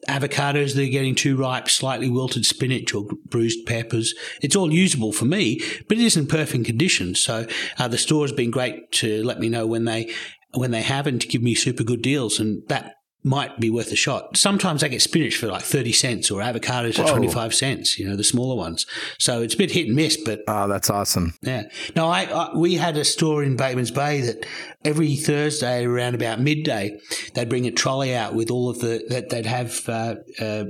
[0.08, 4.14] Avocados that are getting too ripe, slightly wilted spinach or bruised peppers.
[4.42, 7.14] It's all usable for me, but it isn't perfect condition.
[7.14, 7.46] So
[7.78, 10.10] uh, the store has been great to let me know when they
[10.52, 13.92] when they have and to give me super good deals, and that might be worth
[13.92, 14.36] a shot.
[14.36, 18.16] Sometimes I get spinach for like 30 cents or avocados for 25 cents, you know,
[18.16, 18.86] the smaller ones.
[19.18, 21.34] So it's a bit hit and miss, but Oh, that's awesome.
[21.42, 21.64] yeah.
[21.94, 24.46] No, I, I we had a store in Bateman's Bay that
[24.84, 26.98] every Thursday around about midday,
[27.34, 30.64] they'd bring a trolley out with all of the, that they'd have, uh, uh,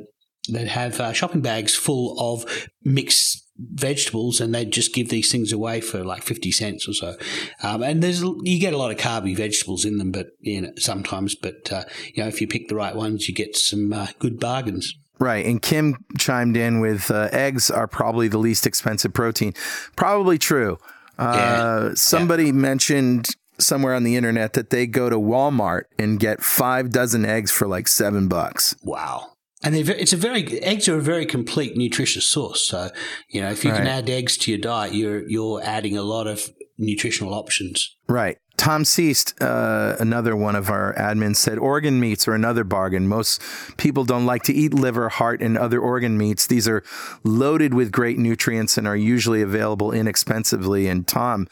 [0.50, 3.39] they'd have uh, shopping bags full of mixed
[3.74, 7.16] vegetables and they'd just give these things away for like 50 cents or so
[7.62, 10.72] um, and there's you get a lot of carby vegetables in them but you know
[10.78, 14.08] sometimes but uh, you know if you pick the right ones you get some uh,
[14.18, 15.44] good bargains Right.
[15.44, 19.52] And Kim chimed in with uh, eggs are probably the least expensive protein.
[19.94, 20.78] Probably true.
[21.18, 21.90] Uh, Yeah.
[21.94, 27.26] somebody mentioned somewhere on the internet that they go to Walmart and get five dozen
[27.26, 28.74] eggs for like seven bucks.
[28.82, 29.32] Wow.
[29.62, 32.66] And it's a very eggs are a very complete nutritious source.
[32.66, 32.90] So
[33.28, 36.26] you know if you can add eggs to your diet, you're you're adding a lot
[36.26, 37.96] of nutritional options.
[38.08, 38.38] Right.
[38.56, 43.08] Tom Seast, uh, another one of our admins, said organ meats are another bargain.
[43.08, 43.40] Most
[43.78, 46.46] people don't like to eat liver, heart, and other organ meats.
[46.46, 46.82] These are
[47.24, 50.88] loaded with great nutrients and are usually available inexpensively.
[50.88, 51.48] And Tom,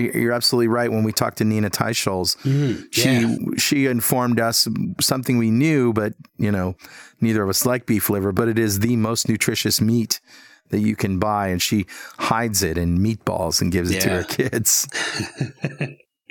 [0.00, 0.90] you're absolutely right.
[0.90, 2.82] When we talked to Nina Teicholz, mm-hmm.
[2.90, 4.68] she she informed us
[5.00, 6.76] something we knew, but you know,
[7.20, 8.32] neither of us like beef liver.
[8.32, 10.20] But it is the most nutritious meat
[10.70, 11.86] that you can buy, and she
[12.18, 14.88] hides it in meatballs and gives it to her kids.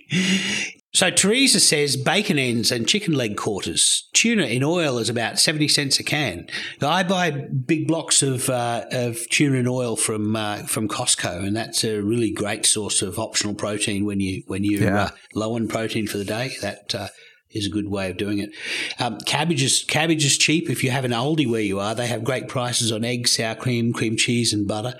[0.96, 4.08] So Teresa says bacon ends and chicken leg quarters.
[4.14, 6.48] Tuna in oil is about seventy cents a can.
[6.82, 11.54] I buy big blocks of uh, of tuna in oil from uh, from Costco, and
[11.54, 15.04] that's a really great source of optional protein when you when you're Yeah.
[15.04, 16.54] uh, low on protein for the day.
[16.62, 17.08] That uh,
[17.52, 18.52] is a good way of doing it.
[18.98, 21.94] Um, cabbage is cabbage is cheap if you have an Aldi where you are.
[21.94, 24.94] They have great prices on eggs, sour cream, cream cheese, and butter.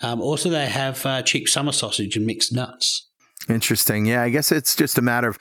[0.00, 3.09] Um, also, they have uh, cheap summer sausage and mixed nuts.
[3.50, 4.06] Interesting.
[4.06, 5.38] Yeah, I guess it's just a matter of,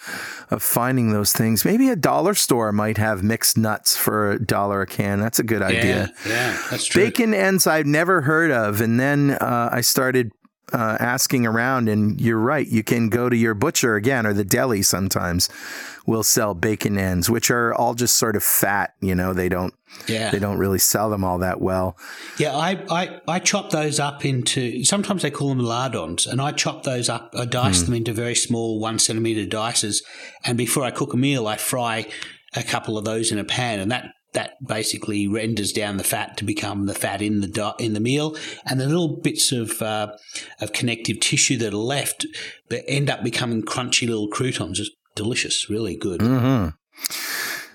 [0.50, 1.64] of finding those things.
[1.64, 5.20] Maybe a dollar store might have mixed nuts for a dollar a can.
[5.20, 6.12] That's a good idea.
[6.26, 7.06] Yeah, yeah, that's true.
[7.06, 8.82] Bacon ends I've never heard of.
[8.82, 10.32] And then uh, I started
[10.74, 12.68] uh, asking around, and you're right.
[12.68, 15.50] You can go to your butcher again or the deli sometimes
[16.06, 18.94] will sell bacon ends, which are all just sort of fat.
[19.00, 19.74] You know, they don't
[20.08, 20.32] Yeah.
[20.32, 21.98] they don't really sell them all that well.
[22.38, 26.52] Yeah, I, I, I chop those up into, sometimes they call them lardons, and I
[26.52, 30.04] chop those up, I dice them into very small one centimeter dices.
[30.44, 32.08] And before I cook a meal, I fry
[32.56, 36.38] a couple of those in a pan, and that, that basically renders down the fat
[36.38, 39.82] to become the fat in the di- in the meal, and the little bits of
[39.82, 40.16] uh,
[40.62, 42.26] of connective tissue that are left
[42.70, 44.80] that end up becoming crunchy little croutons.
[44.80, 46.22] It's delicious, really good.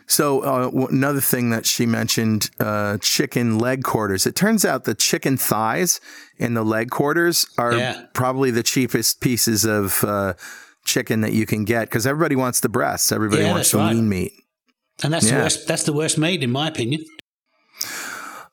[0.07, 4.27] So uh, w- another thing that she mentioned, uh, chicken leg quarters.
[4.27, 5.99] It turns out the chicken thighs
[6.39, 8.03] and the leg quarters are Yeah.
[8.13, 10.35] probably the cheapest pieces of uh,
[10.85, 13.13] chicken that you can get because everybody wants the breasts.
[13.13, 13.95] Everybody Yeah, wants the right.
[13.95, 14.33] lean meat.
[15.03, 15.39] And that's Yeah.
[15.39, 15.67] the worst.
[15.67, 17.05] That's the worst meat, in my opinion.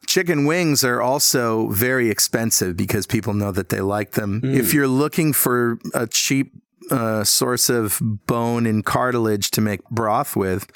[0.07, 4.41] Chicken wings are also very expensive because people know that they like them.
[4.41, 4.53] Hmm.
[4.55, 6.51] If you're looking for a cheap
[6.89, 10.67] uh, source of bone and cartilage to make broth with,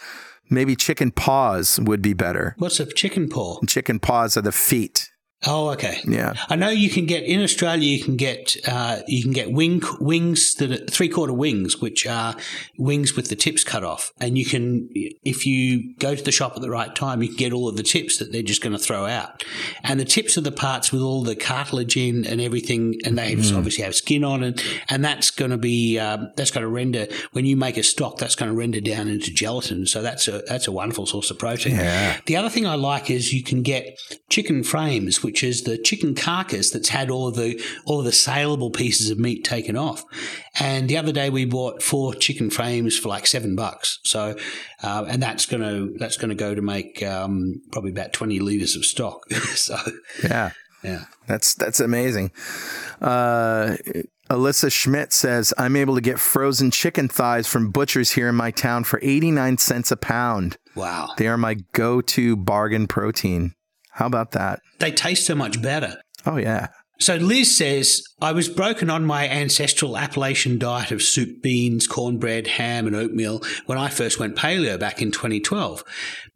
[0.49, 2.55] maybe chicken paws would be better.
[2.59, 3.59] What's a chicken paw?
[3.67, 5.09] Chicken paws are the feet.
[5.47, 5.99] Oh, okay.
[6.07, 6.33] Yeah.
[6.49, 7.87] I know you can get in Australia.
[7.87, 12.07] You can get uh, you can get wing wings that are three quarter wings, which
[12.07, 12.35] are
[12.77, 16.53] wings with the tips cut off, and you can if you go to the shop
[16.55, 18.73] at the right time, you can get all of the tips that they're just going
[18.73, 19.43] to throw out,
[19.83, 23.35] and the tips are the parts with all the cartilage in and everything, and they
[23.35, 26.69] just obviously have skin on it, and that's going to be um, that's going to
[26.69, 29.85] render when you make a stock, that's going to render down into gelatin.
[29.85, 31.75] So that's a that's a wonderful source of protein.
[31.75, 32.19] Yeah.
[32.25, 36.15] The other thing I like is you can get chicken frames, which is the chicken
[36.15, 40.03] carcass that's had all of the all of the saleable pieces of meat taken off.
[40.59, 43.99] And the other day we bought four chicken frames for like seven bucks.
[44.03, 44.35] So,
[44.83, 48.85] uh, and that's gonna that's gonna go to make um, probably about twenty liters of
[48.85, 49.29] stock.
[49.55, 49.77] so,
[50.23, 50.51] Yeah.
[50.83, 51.05] yeah.
[51.27, 52.31] That's that's amazing.
[53.01, 53.77] Uh,
[54.29, 58.49] Alyssa Schmidt says I'm able to get frozen chicken thighs from butchers here in my
[58.49, 60.57] town for 89 cents a pound.
[60.75, 61.09] Wow.
[61.17, 63.53] They are my go-to bargain protein.
[63.95, 64.61] How about that?
[64.79, 66.01] They taste so much better.
[66.25, 66.67] Oh yeah.
[66.99, 72.47] So Liz says, I was broken on my ancestral Appalachian diet of soup, beans, cornbread,
[72.47, 75.83] ham, and oatmeal when I first went paleo back in 2012.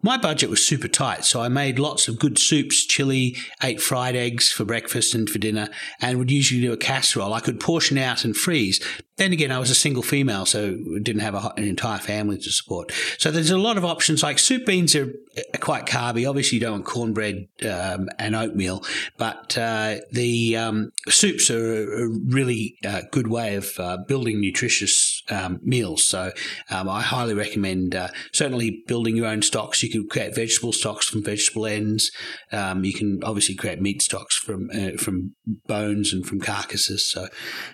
[0.02, 4.16] My budget was super tight, so I made lots of good soups, chili, ate fried
[4.16, 5.68] eggs for breakfast and for dinner,
[6.00, 7.34] and would usually do a casserole.
[7.34, 8.82] I could portion out and freeze.
[9.18, 12.50] Then again, I was a single female, so didn't have a, an entire family to
[12.50, 12.94] support.
[13.18, 14.24] So there's a lot of options.
[14.24, 15.14] Like soup beans are,
[15.60, 16.28] quite carby.
[16.28, 18.84] Obviously, you don't want cornbread um, and oatmeal,
[19.18, 25.09] but uh, the um, soups are a really uh, good way of uh, building nutritious
[25.30, 26.08] um, meals.
[26.08, 26.32] So
[26.70, 29.84] um, I highly recommend uh, certainly building your own stocks.
[29.84, 32.12] You can create vegetable stocks from vegetable ends.
[32.52, 35.36] Um, you can obviously create meat stocks from uh, from
[35.68, 37.10] bones and from carcasses.
[37.10, 37.28] So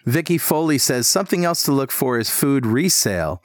[0.05, 3.41] Vicky Foley says something else to look for is food resale.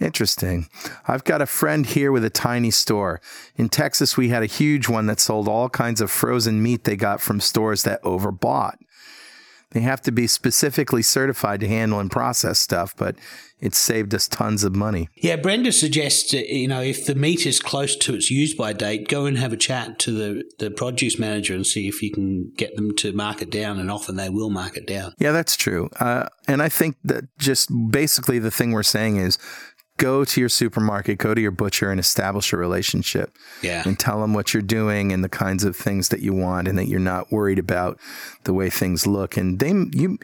[0.00, 0.68] Interesting.
[1.08, 3.20] I've got a friend here with a tiny store.
[3.56, 6.94] In Texas, we had a huge one that sold all kinds of frozen meat they
[6.94, 8.76] got from stores that overbought.
[9.70, 13.16] They have to be specifically certified to handle and process stuff, but
[13.60, 15.08] it saved us tons of money.
[15.16, 18.72] Yeah, Brenda suggests uh, you know if the meat is close to its use by
[18.72, 22.10] date, go and have a chat to the the produce manager and see if you
[22.10, 23.78] can get them to mark it down.
[23.78, 25.14] And often they will mark it down.
[25.18, 25.90] Yeah, that's true.
[26.00, 29.38] Uh, and I think that just basically the thing we're saying is
[29.98, 33.36] go to your supermarket, go to your butcher and establish a relationship.
[33.62, 33.82] Yeah.
[33.84, 36.78] And tell them what you're doing and the kinds of things that you want and
[36.78, 37.98] that you're not worried about
[38.44, 39.36] the way things look.
[39.36, 40.18] And they you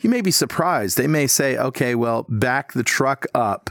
[0.00, 0.96] you may be surprised.
[0.96, 3.70] They may say, "Okay, well, back the truck up."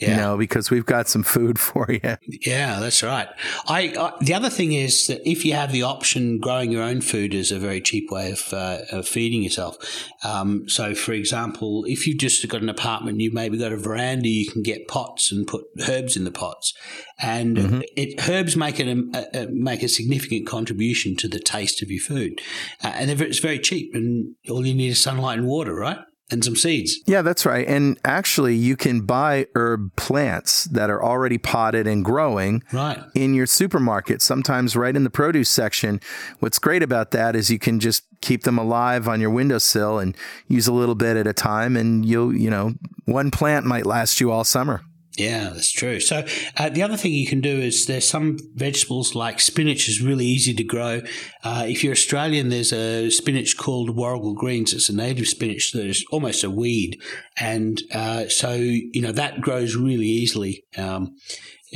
[0.00, 0.10] Yeah.
[0.10, 2.16] You know, because we've got some food for you.
[2.26, 3.28] Yeah, that's right.
[3.66, 7.00] I, I, the other thing is that if you have the option, growing your own
[7.00, 9.76] food is a very cheap way of, uh, of feeding yourself.
[10.24, 14.28] Um, so, for example, if you've just got an apartment, you maybe got a veranda,
[14.28, 16.74] you can get pots and put herbs in the pots,
[17.18, 17.80] and mm-hmm.
[17.96, 18.90] it, herbs make a,
[19.34, 22.40] a, make a significant contribution to the taste of your food,
[22.82, 25.98] uh, and it's very cheap, and all you need is sunlight and water, right?
[26.30, 27.00] And some seeds.
[27.06, 27.66] Yeah, that's right.
[27.66, 33.02] And actually, you can buy herb plants that are already potted and growing right.
[33.14, 36.00] in your supermarket, sometimes right in the produce section.
[36.38, 40.16] What's great about that is you can just keep them alive on your windowsill and
[40.48, 42.74] use a little bit at a time and you'll, you know,
[43.06, 44.82] one plant might last you all summer.
[45.20, 46.00] Yeah, that's true.
[46.00, 46.24] So
[46.56, 50.24] uh, the other thing you can do is there's some vegetables like spinach is really
[50.24, 51.02] easy to grow.
[51.44, 54.72] Uh, if you're Australian, there's a spinach called warrigal greens.
[54.72, 56.98] It's a native spinach that is almost a weed,
[57.38, 60.64] and uh, so you know that grows really easily.
[60.78, 61.16] Um,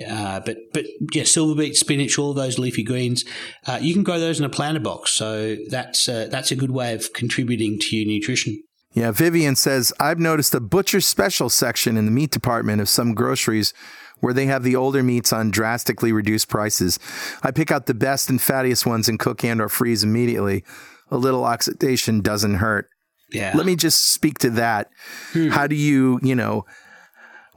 [0.08, 3.26] uh, but but yeah, silver beet, spinach, all those leafy greens,
[3.66, 5.10] uh, you can grow those in a planter box.
[5.10, 8.62] So that's uh, that's a good way of contributing to your nutrition.
[8.94, 13.12] Yeah, Vivian says, I've noticed a butcher special section in the meat department of some
[13.14, 13.74] groceries
[14.20, 16.98] where they have the older meats on drastically reduced prices.
[17.42, 20.64] I pick out the best and fattiest ones and cook and or freeze immediately.
[21.10, 22.88] A little oxidation doesn't hurt.
[23.32, 23.52] Yeah.
[23.54, 24.90] Let me just speak to that.
[25.32, 25.48] Hmm.
[25.48, 26.64] How do you, you know,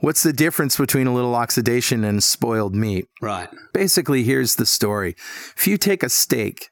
[0.00, 3.06] what's the difference between a little oxidation and spoiled meat?
[3.22, 3.48] Right.
[3.72, 5.14] Basically, here's the story.
[5.56, 6.70] If you take a steak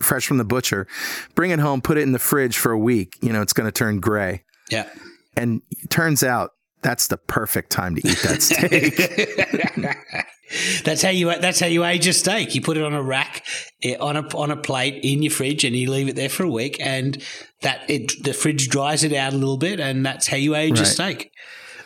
[0.00, 0.86] fresh from the butcher,
[1.34, 3.16] bring it home, put it in the fridge for a week.
[3.20, 4.44] You know, it's going to turn gray.
[4.70, 4.88] Yeah.
[5.36, 10.26] And turns out that's the perfect time to eat that steak.
[10.84, 12.54] that's how you that's how you age a steak.
[12.54, 13.44] You put it on a rack
[13.82, 16.44] eh, on a on a plate in your fridge, and you leave it there for
[16.44, 17.22] a week, and
[17.62, 20.78] that it the fridge dries it out a little bit, and that's how you age
[20.78, 20.82] right.
[20.82, 21.32] a steak.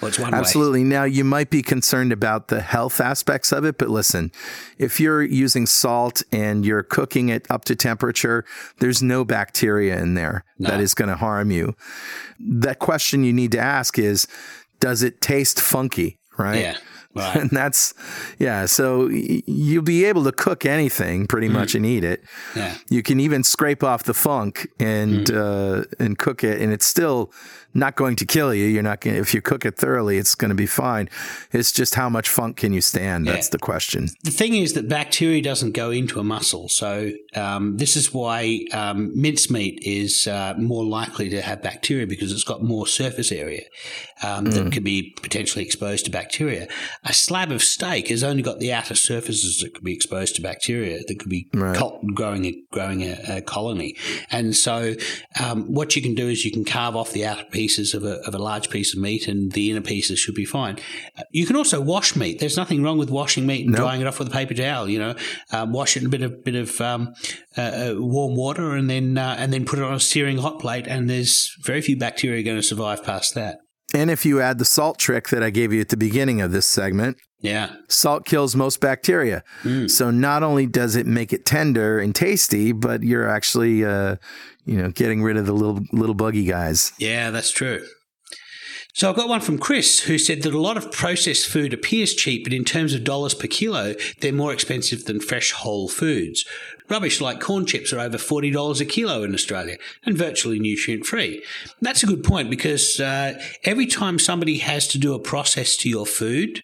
[0.02, 0.82] Well, it's one Absolutely.
[0.82, 0.88] Way.
[0.88, 4.32] Now, you might be concerned about the health aspects of it, but listen,
[4.76, 8.44] if you're using salt and you're cooking it up to temperature,
[8.80, 10.70] there's no bacteria in there no.
[10.70, 11.76] that is going to harm you.
[12.40, 14.26] That question you need to ask is,
[14.80, 16.18] does it taste funky?
[16.36, 16.60] Right.
[16.60, 16.76] Yeah.
[17.14, 17.36] Right.
[17.42, 17.92] And that's,
[18.38, 18.66] yeah.
[18.66, 21.52] So you'll be able to cook anything pretty mm.
[21.52, 22.24] much and eat it.
[22.56, 22.76] Yeah.
[22.88, 25.82] You can even scrape off the funk and, mm.
[25.82, 26.60] uh, and cook it.
[26.60, 27.30] And it's still,
[27.74, 28.66] not going to kill you.
[28.66, 31.08] You're not going if you cook it thoroughly, it's going to be fine.
[31.52, 33.26] It's just how much funk can you stand?
[33.26, 33.52] That's yeah.
[33.52, 34.08] the question.
[34.24, 38.66] The thing is that bacteria doesn't go into a muscle, so um, this is why
[38.72, 43.62] um, mincemeat is uh, more likely to have bacteria because it's got more surface area
[44.22, 44.52] um, mm.
[44.52, 46.68] that can be potentially exposed to bacteria.
[47.04, 50.42] A slab of steak has only got the outer surfaces that could be exposed to
[50.42, 51.78] bacteria that could be right.
[52.14, 53.96] growing a, growing a, a colony,
[54.30, 54.94] and so
[55.42, 58.03] um, what you can do is you can carve off the outer piece pieces of
[58.03, 60.77] a, of a large piece of meat, and the inner pieces should be fine.
[61.16, 62.40] Uh, you can also wash meat.
[62.40, 63.83] There's nothing wrong with washing meat and nope.
[63.83, 64.88] drying it off with a paper towel.
[64.88, 65.14] You know,
[65.53, 67.14] um, wash it in a bit of bit of um,
[67.57, 70.59] uh, uh, warm water, and then uh, and then put it on a searing hot
[70.59, 70.87] plate.
[70.88, 73.59] And there's very few bacteria going to survive past that.
[73.94, 76.51] And if you add the salt trick that I gave you at the beginning of
[76.51, 77.74] this segment, yeah.
[77.88, 79.44] Salt kills most bacteria.
[79.62, 79.90] Mm.
[79.90, 84.16] So not only does it make it tender and tasty, but you're actually uh,
[84.64, 86.92] you know, getting rid of the little little buggy guys.
[86.98, 87.85] Yeah, that's true.
[88.94, 92.12] So I've got one from Chris who said that a lot of processed food appears
[92.12, 96.44] cheap, but in terms of dollars per kilo, they're more expensive than fresh whole foods.
[96.90, 101.42] Rubbish like corn chips are over $40 a kilo in Australia and virtually nutrient free.
[101.81, 105.88] That's a good point because uh, every time somebody has to do a process to
[105.88, 106.62] your food,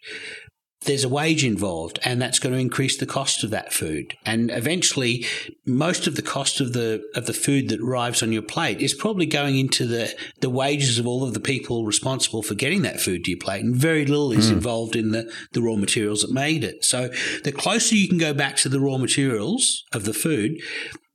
[0.82, 4.50] there's a wage involved and that's going to increase the cost of that food and
[4.50, 5.26] eventually
[5.66, 8.94] most of the cost of the of the food that arrives on your plate is
[8.94, 13.00] probably going into the the wages of all of the people responsible for getting that
[13.00, 14.54] food to your plate and very little is mm.
[14.54, 17.08] involved in the the raw materials that made it so
[17.44, 20.60] the closer you can go back to the raw materials of the food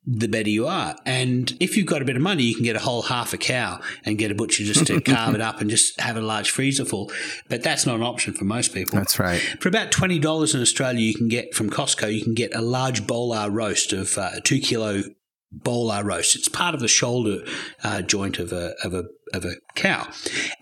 [0.06, 0.96] the better you are.
[1.06, 3.38] And if you've got a bit of money, you can get a whole half a
[3.38, 6.50] cow and get a butcher just to carve it up and just have a large
[6.50, 7.10] freezer full.
[7.48, 8.98] But that's not an option for most people.
[8.98, 9.40] That's right.
[9.60, 12.60] For about twenty dollars in Australia, you can get from Costco, you can get a
[12.60, 15.02] large bolar roast of uh, two kilo
[15.62, 16.36] bolar roast.
[16.36, 17.44] It's part of the shoulder
[17.82, 20.06] uh, joint of a of a of a cow,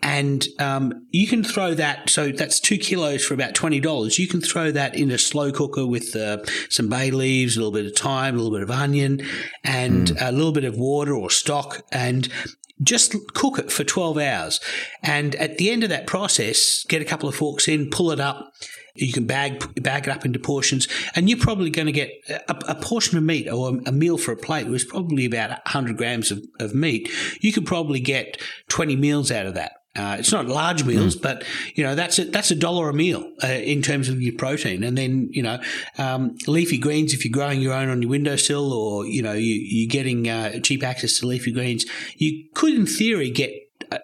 [0.03, 2.09] and um, you can throw that.
[2.11, 4.19] So that's two kilos for about twenty dollars.
[4.19, 7.73] You can throw that in a slow cooker with uh, some bay leaves, a little
[7.73, 9.23] bit of thyme, a little bit of onion,
[9.65, 10.17] and mm.
[10.21, 12.29] a little bit of water or stock, and
[12.83, 14.61] just cook it for 12 hours.
[15.03, 18.21] And at the end of that process, get a couple of forks in, pull it
[18.21, 18.53] up,
[18.95, 22.57] you can bag bag it up into portions, and you're probably going to get a,
[22.69, 26.31] a portion of meat or a, meal for a plate was probably about 100 grams
[26.31, 27.11] of, of meat.
[27.41, 29.73] You could probably get 20 meals out of that.
[29.95, 31.23] Uh, it's not large meals, mm.
[31.23, 34.35] but you know that's a, that's a dollar a meal uh, in terms of your
[34.35, 34.83] protein.
[34.83, 35.61] And then you know
[35.99, 39.53] um, leafy greens if you're growing your own on your windowsill, or you know you,
[39.53, 41.85] you're getting uh, cheap access to leafy greens,
[42.17, 43.53] you could in theory get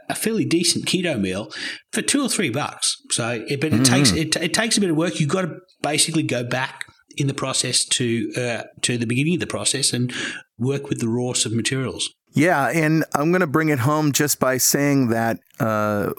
[0.08, 1.50] a fairly decent keto meal
[1.92, 2.96] for two or three bucks.
[3.10, 3.84] So, it, but it mm.
[3.84, 5.20] takes it, it, takes a bit of work.
[5.20, 6.84] You've got to basically go back
[7.16, 10.12] in the process to uh, to the beginning of the process and
[10.58, 12.10] work with the rawest of materials.
[12.34, 15.38] Yeah, and I'm going to bring it home just by saying that.
[15.58, 16.12] Uh,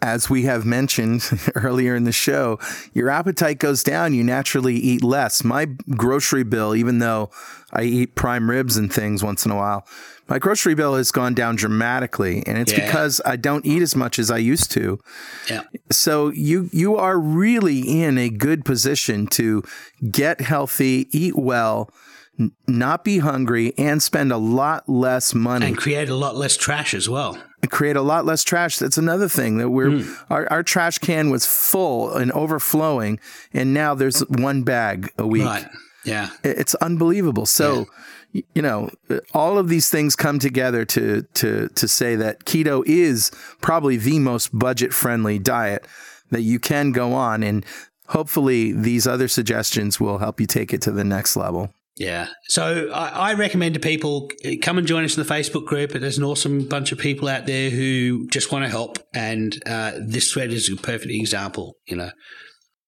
[0.00, 2.58] as we have mentioned earlier in the show,
[2.92, 4.14] your appetite goes down.
[4.14, 5.42] You naturally eat less.
[5.42, 7.30] My grocery bill, even though
[7.72, 9.84] I eat prime ribs and things once in a while,
[10.28, 12.84] my grocery bill has gone down dramatically, and it's yeah.
[12.84, 15.00] because I don't eat as much as I used to.
[15.48, 15.62] Yeah.
[15.90, 19.62] So you you are really in a good position to
[20.10, 21.90] get healthy, eat well,
[22.38, 26.56] n- not be hungry, and spend a lot less money and create a lot less
[26.56, 27.38] trash as well.
[27.70, 28.78] Create a lot less trash.
[28.78, 30.24] That's another thing that we're mm.
[30.30, 33.18] our, our trash can was full and overflowing,
[33.52, 35.44] and now there's one bag a week.
[35.44, 35.66] Right.
[36.04, 36.28] Yeah.
[36.44, 37.46] It's unbelievable.
[37.46, 37.78] So.
[37.78, 37.84] Yeah
[38.32, 38.90] you know,
[39.32, 44.18] all of these things come together to to to say that keto is probably the
[44.18, 45.86] most budget friendly diet
[46.30, 47.64] that you can go on, and
[48.08, 51.72] hopefully these other suggestions will help you take it to the next level.
[51.96, 52.28] Yeah.
[52.44, 54.30] So I, I, recommend to people
[54.62, 55.90] come and join us in the Facebook group.
[55.90, 59.92] There's an awesome bunch of people out there who just want to help, and uh,
[60.00, 61.74] this thread is a perfect example.
[61.86, 62.10] You know.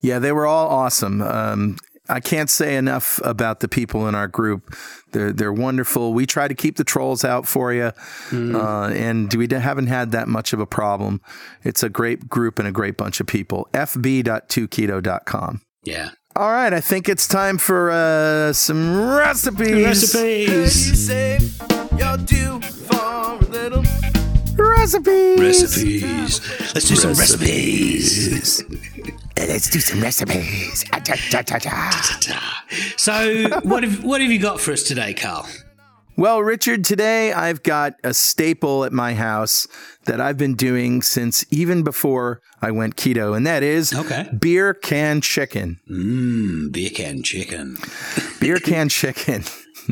[0.00, 1.20] Yeah, they were all awesome.
[1.22, 1.76] Um,
[2.10, 4.74] I can't say enough about the people in our group.
[5.12, 6.12] They're they're wonderful.
[6.12, 7.92] We try to keep the trolls out for you,
[8.30, 8.54] mm.
[8.54, 11.20] uh, and we haven't had that much of a problem.
[11.62, 13.68] It's a great group and a great bunch of people.
[13.72, 15.60] fb.2keto.com.
[15.84, 16.10] Yeah.
[16.36, 19.84] All right, I think it's time for uh, some recipes.
[19.84, 21.10] Recipes.
[24.56, 25.38] Recipes.
[25.38, 26.40] Recipes.
[26.74, 28.62] Let's do some recipes.
[29.48, 30.84] Let's do some recipes.
[30.92, 32.64] Ah,
[32.96, 35.48] so, what have what have you got for us today, Carl?
[36.16, 39.66] Well, Richard, today I've got a staple at my house
[40.04, 44.28] that I've been doing since even before I went keto, and that is okay.
[44.38, 45.80] beer can chicken.
[45.90, 47.78] Mmm, beer can chicken.
[48.40, 49.44] beer can chicken.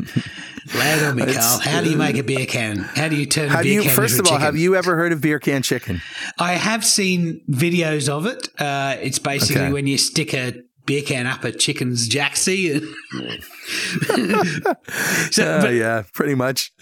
[0.75, 1.59] Lay on me, Carl.
[1.59, 2.77] How do you make a beer can?
[2.77, 4.45] How do you turn a beer you, can First into of all, chicken?
[4.45, 6.01] have you ever heard of beer can chicken?
[6.37, 8.49] I have seen videos of it.
[8.59, 9.73] Uh, it's basically okay.
[9.73, 12.81] when you stick a beer can up a chicken's jacksie.
[15.31, 16.73] so, uh, but, yeah, pretty much.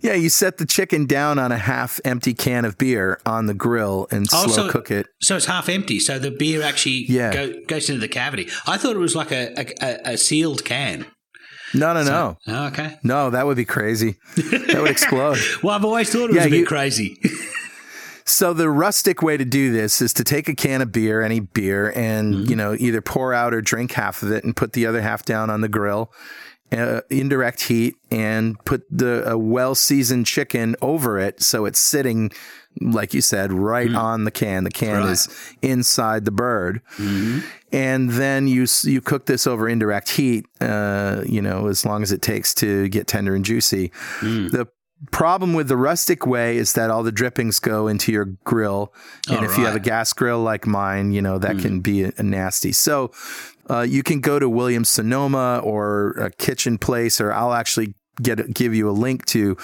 [0.00, 3.54] Yeah, you set the chicken down on a half empty can of beer on the
[3.54, 5.06] grill and oh, slow so, cook it.
[5.22, 6.00] So it's half empty.
[6.00, 7.32] So the beer actually yeah.
[7.32, 8.48] go, goes into the cavity.
[8.66, 11.06] I thought it was like a, a, a sealed can.
[11.72, 12.38] No, no, no.
[12.46, 12.98] Oh, okay.
[13.02, 14.16] No, that would be crazy.
[14.36, 15.38] That would explode.
[15.62, 17.20] well, I've always thought it was yeah, a bit you, crazy.
[18.24, 21.40] so the rustic way to do this is to take a can of beer, any
[21.40, 22.50] beer, and mm-hmm.
[22.50, 25.24] you know either pour out or drink half of it and put the other half
[25.24, 26.12] down on the grill,
[26.72, 32.30] uh, indirect heat, and put the a well seasoned chicken over it so it's sitting
[32.80, 33.98] like you said, right mm.
[33.98, 34.64] on the can.
[34.64, 35.10] The can right.
[35.10, 35.28] is
[35.62, 37.40] inside the bird, mm-hmm.
[37.72, 40.46] and then you you cook this over indirect heat.
[40.60, 43.90] Uh, you know, as long as it takes to get tender and juicy.
[44.20, 44.50] Mm.
[44.50, 44.68] The
[45.10, 48.92] problem with the rustic way is that all the drippings go into your grill,
[49.28, 49.58] and all if right.
[49.58, 51.62] you have a gas grill like mine, you know that mm.
[51.62, 52.72] can be a, a nasty.
[52.72, 53.10] So.
[53.70, 58.52] Uh, you can go to Williams Sonoma or a kitchen place, or I'll actually get
[58.52, 59.56] give you a link to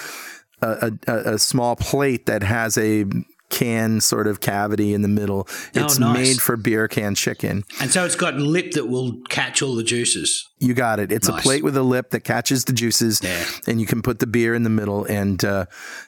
[0.61, 3.05] a, a, a small plate that has a
[3.49, 5.45] can sort of cavity in the middle.
[5.49, 6.13] Oh, It's nice.
[6.17, 7.65] made for beer can chicken.
[7.81, 10.47] And so it's got lip that will catch all the juices.
[10.59, 11.11] You got it.
[11.11, 11.39] It's Nice.
[11.39, 13.43] a plate with a lip that catches the juices, Yeah.
[13.67, 15.03] and you can put the beer in the middle.
[15.03, 15.65] And uh,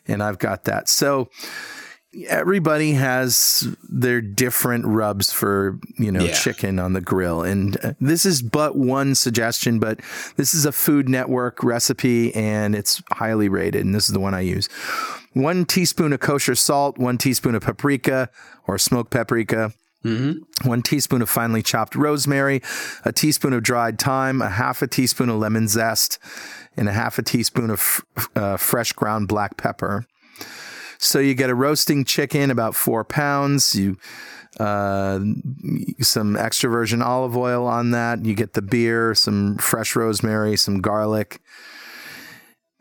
[0.08, 0.88] and I've got that.
[0.88, 1.30] So
[2.28, 6.34] everybody has their different rubs for you know Yeah.
[6.34, 9.80] chicken on the grill, and uh, this is but one suggestion.
[9.80, 9.99] But
[10.36, 13.86] this is a Food Network recipe, and it's highly rated.
[13.86, 14.68] And this is the one I use.
[15.34, 18.30] One teaspoon of kosher salt, one teaspoon of paprika
[18.68, 22.61] or smoked paprika, one teaspoon of finely chopped rosemary,
[23.05, 26.20] a teaspoon of dried thyme, a half a teaspoon of lemon zest,
[26.78, 28.01] and a half a teaspoon of
[28.36, 30.05] uh, fresh ground black pepper.
[31.04, 33.76] So you get a roasting chicken, about four pounds.
[33.76, 33.97] You
[34.60, 35.20] uh,
[35.99, 38.24] some extra virgin olive oil on that.
[38.26, 41.41] You get the beer, some fresh rosemary, some garlic.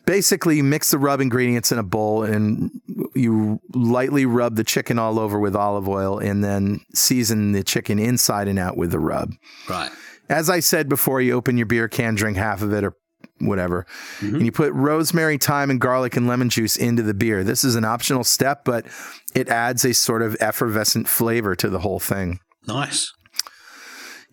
[0.04, 2.70] Basically, you mix the rub ingredients in a bowl and
[3.14, 7.98] you lightly rub the chicken all over with olive oil and then season the chicken
[7.98, 9.30] inside and out with the rub.
[9.68, 9.90] Right.
[10.28, 12.96] As I said before, you open your beer can, drink half of it or
[13.42, 13.86] whatever,
[14.18, 14.36] mm-hmm.
[14.36, 17.44] and you put rosemary, thyme, and garlic and lemon juice into the beer.
[17.44, 18.86] This is an optional step, but
[19.34, 22.40] it adds a sort of effervescent flavor to the whole thing.
[22.66, 23.12] Nice.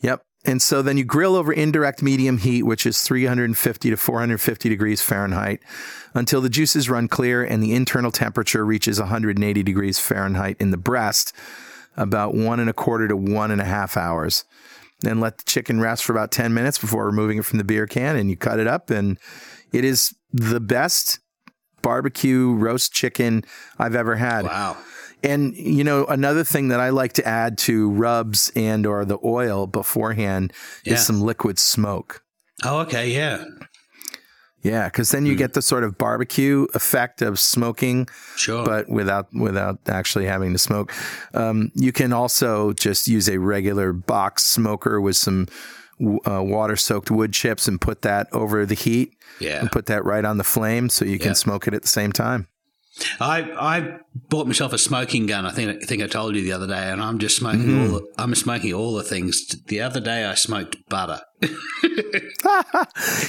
[0.01, 0.21] Yep.
[0.45, 5.01] And so then you grill over indirect medium heat, which is 350 to 450 degrees
[5.01, 5.59] Fahrenheit,
[6.13, 10.77] until the juices run clear and the internal temperature reaches 180 degrees Fahrenheit in the
[10.77, 11.33] breast,
[11.97, 14.45] about one and a quarter to one and a half hours.
[15.01, 17.87] Then let the chicken rest for about 10 minutes before removing it from the beer
[17.87, 18.89] can, and you cut it up.
[18.89, 19.17] And
[19.71, 21.19] it is the best
[21.81, 23.43] barbecue roast chicken
[23.77, 24.43] I've ever had.
[24.45, 24.77] Wow.
[25.23, 29.17] And you know, another thing that I like to add to rubs and or the
[29.23, 30.93] oil beforehand Yeah.
[30.95, 32.23] is some liquid smoke.
[32.63, 33.09] Oh, okay.
[33.11, 33.43] Yeah.
[34.61, 38.65] Yeah, because then you get the sort of barbecue effect of smoking, Sure.
[38.65, 40.93] but without without actually having to smoke.
[41.33, 45.47] Um, you can also just use a regular box smoker with some
[46.25, 49.59] uh, water soaked wood chips and put that over the heat yeah.
[49.59, 52.11] and put that right on the flame so you can smoke it at the same
[52.11, 52.47] time.
[53.19, 53.97] I I
[54.29, 55.45] bought myself a smoking gun.
[55.45, 57.99] I think I think I told you the other day, and I'm just smoking all.
[57.99, 59.47] The, I'm smoking all the things.
[59.67, 61.21] The other day I smoked butter.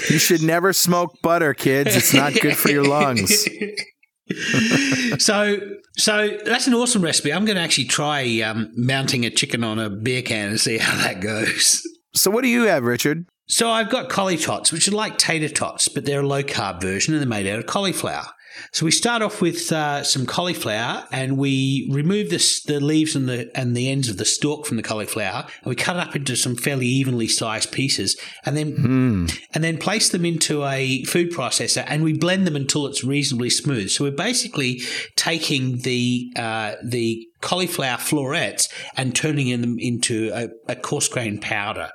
[0.09, 1.95] You should never smoke butter, kids.
[1.95, 3.47] It's not good for your lungs.
[5.19, 5.59] so
[5.97, 7.33] so that's an awesome recipe.
[7.33, 10.79] I'm going to actually try um, mounting a chicken on a beer can and see
[10.79, 11.83] how that goes.
[12.15, 13.27] So, what do you have, Richard?
[13.47, 16.81] So I've got cauli tots, which are like tater tots, but they're a low carb
[16.81, 18.27] version and they're made out of cauliflower.
[18.73, 23.29] So we start off with uh, some cauliflower and we remove the, the leaves and
[23.29, 26.17] the and the ends of the stalk from the cauliflower and we cut it up
[26.17, 31.31] into some fairly evenly sized pieces and then and then place them into a food
[31.31, 33.91] processor and we blend them until it's reasonably smooth.
[33.91, 34.83] So we're basically
[35.17, 41.91] taking the uh, the cauliflower florets and turning them into a, a coarse grain powder.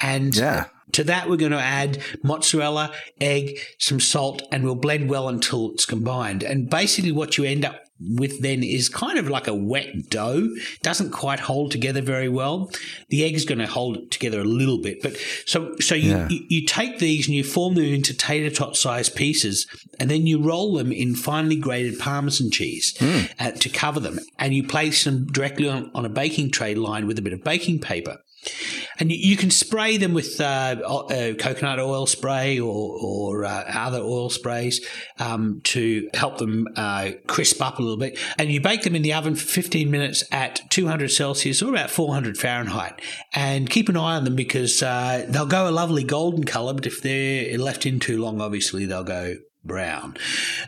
[0.00, 0.66] And Yeah.
[0.92, 5.72] To that, we're going to add mozzarella, egg, some salt, and we'll blend well until
[5.72, 6.42] it's combined.
[6.42, 10.48] And basically, what you end up with then is kind of like a wet dough.
[10.82, 12.70] Doesn't quite hold together very well.
[13.10, 16.10] The egg is going to hold it together a little bit, but so so you,
[16.12, 16.28] Yeah.
[16.30, 19.66] you you take these and you form them into tater tot sized pieces,
[19.98, 22.96] and then you roll them in finely grated Parmesan cheese
[23.38, 27.06] uh, to cover them, and you place them directly on, on a baking tray lined
[27.06, 28.16] with a bit of baking paper.
[29.00, 34.00] And you, can spray them with uh, uh, coconut oil spray or, or uh, other
[34.00, 34.86] oil sprays
[35.18, 38.18] um, to help them uh, crisp up a little bit.
[38.38, 41.90] And you bake them in the oven for 15 minutes at 200 Celsius or about
[41.90, 43.00] 400 Fahrenheit.
[43.34, 46.86] And keep an eye on them because uh, they'll go a lovely golden colour, but
[46.86, 50.16] if they're left in too long, obviously they'll go brown.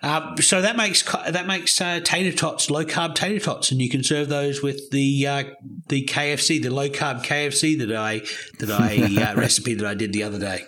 [0.03, 3.89] Uh, so that makes that makes uh, tater tots low carb tater tots, and you
[3.89, 5.45] can serve those with the uh,
[5.89, 8.21] the KFC, the low carb KFC that I
[8.59, 10.65] that I uh, recipe that I did the other day.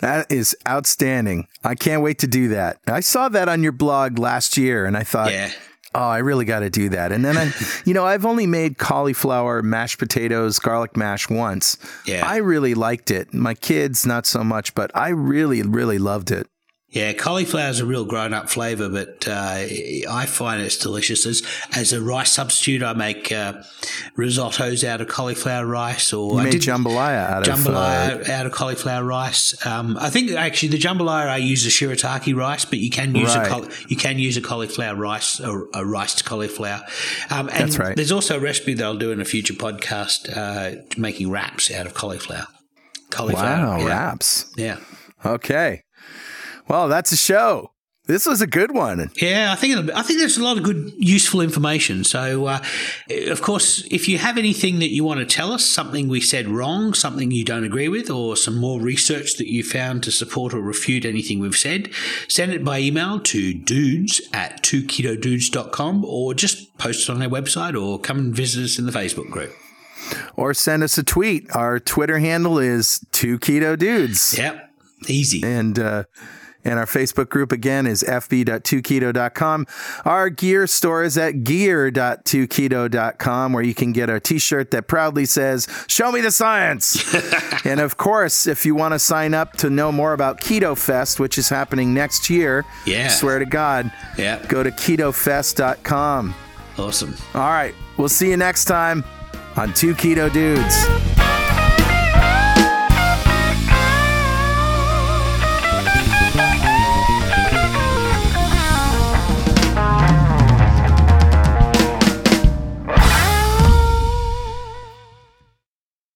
[0.00, 1.48] That is outstanding.
[1.64, 2.78] I can't wait to do that.
[2.86, 5.50] I saw that on your blog last year and I thought, Yeah.
[5.92, 7.10] oh, I really got to do that.
[7.10, 7.50] And then I,
[7.84, 11.78] you know, I've only made cauliflower mashed potatoes, garlic mash once.
[12.06, 12.24] Yeah.
[12.24, 13.34] I really liked it.
[13.34, 16.46] My kids, not so much, but I really, really loved it.
[16.90, 19.66] Yeah, cauliflower is a real grown-up flavour, but uh,
[20.10, 21.26] I find it's delicious.
[21.26, 21.42] As
[21.76, 23.62] as a rice substitute, I make uh,
[24.16, 28.46] risottos out of cauliflower rice, or You I did jambalaya out of uh, jambalaya out
[28.46, 29.54] of cauliflower rice.
[29.66, 33.36] Um, I think actually the jambalaya I use a shirataki rice, but you can use
[33.36, 33.52] Right.
[33.52, 36.82] a you can use a cauliflower rice or a riced cauliflower.
[37.30, 37.96] Um, and That's right.
[37.96, 41.84] There's also a recipe that I'll do in a future podcast uh, making wraps out
[41.86, 42.46] of cauliflower.
[43.10, 43.86] Cauliflower, Wow, yeah.
[43.86, 44.50] wraps.
[44.56, 44.78] Yeah.
[45.24, 45.82] Okay.
[46.68, 47.72] Well, that's a show.
[48.08, 49.10] This was a good one.
[49.20, 52.04] Yeah, I think it'll, I think there's a lot of good, useful information.
[52.04, 52.62] So, uh,
[53.26, 56.48] of course, if you have anything that you want to tell us, something we said
[56.48, 60.54] wrong, something you don't agree with, or some more research that you found to support
[60.54, 61.90] or refute anything we've said,
[62.28, 67.78] send it by email to dudes at 2ketodudes.com or just post it on our website
[67.78, 69.52] or come and visit us in the Facebook group.
[70.34, 71.54] Or send us a tweet.
[71.54, 74.38] Our Twitter handle is two keto dudes.
[74.38, 74.64] Yep.
[75.08, 75.42] Easy.
[75.44, 76.04] And uh,
[76.68, 79.66] and our Facebook group again is fb.2keto.com.
[80.04, 85.66] Our gear store is at gear.2keto.com where you can get a t-shirt that proudly says,
[85.86, 87.14] show me the science.
[87.64, 91.18] and of course, if you want to sign up to know more about Keto Fest,
[91.18, 93.08] which is happening next year, yeah.
[93.08, 94.44] swear to God, yeah.
[94.46, 96.34] go to ketofest.com.
[96.76, 97.16] Awesome.
[97.34, 97.74] All right.
[97.96, 99.02] We'll see you next time
[99.56, 101.37] on Two Keto Dudes.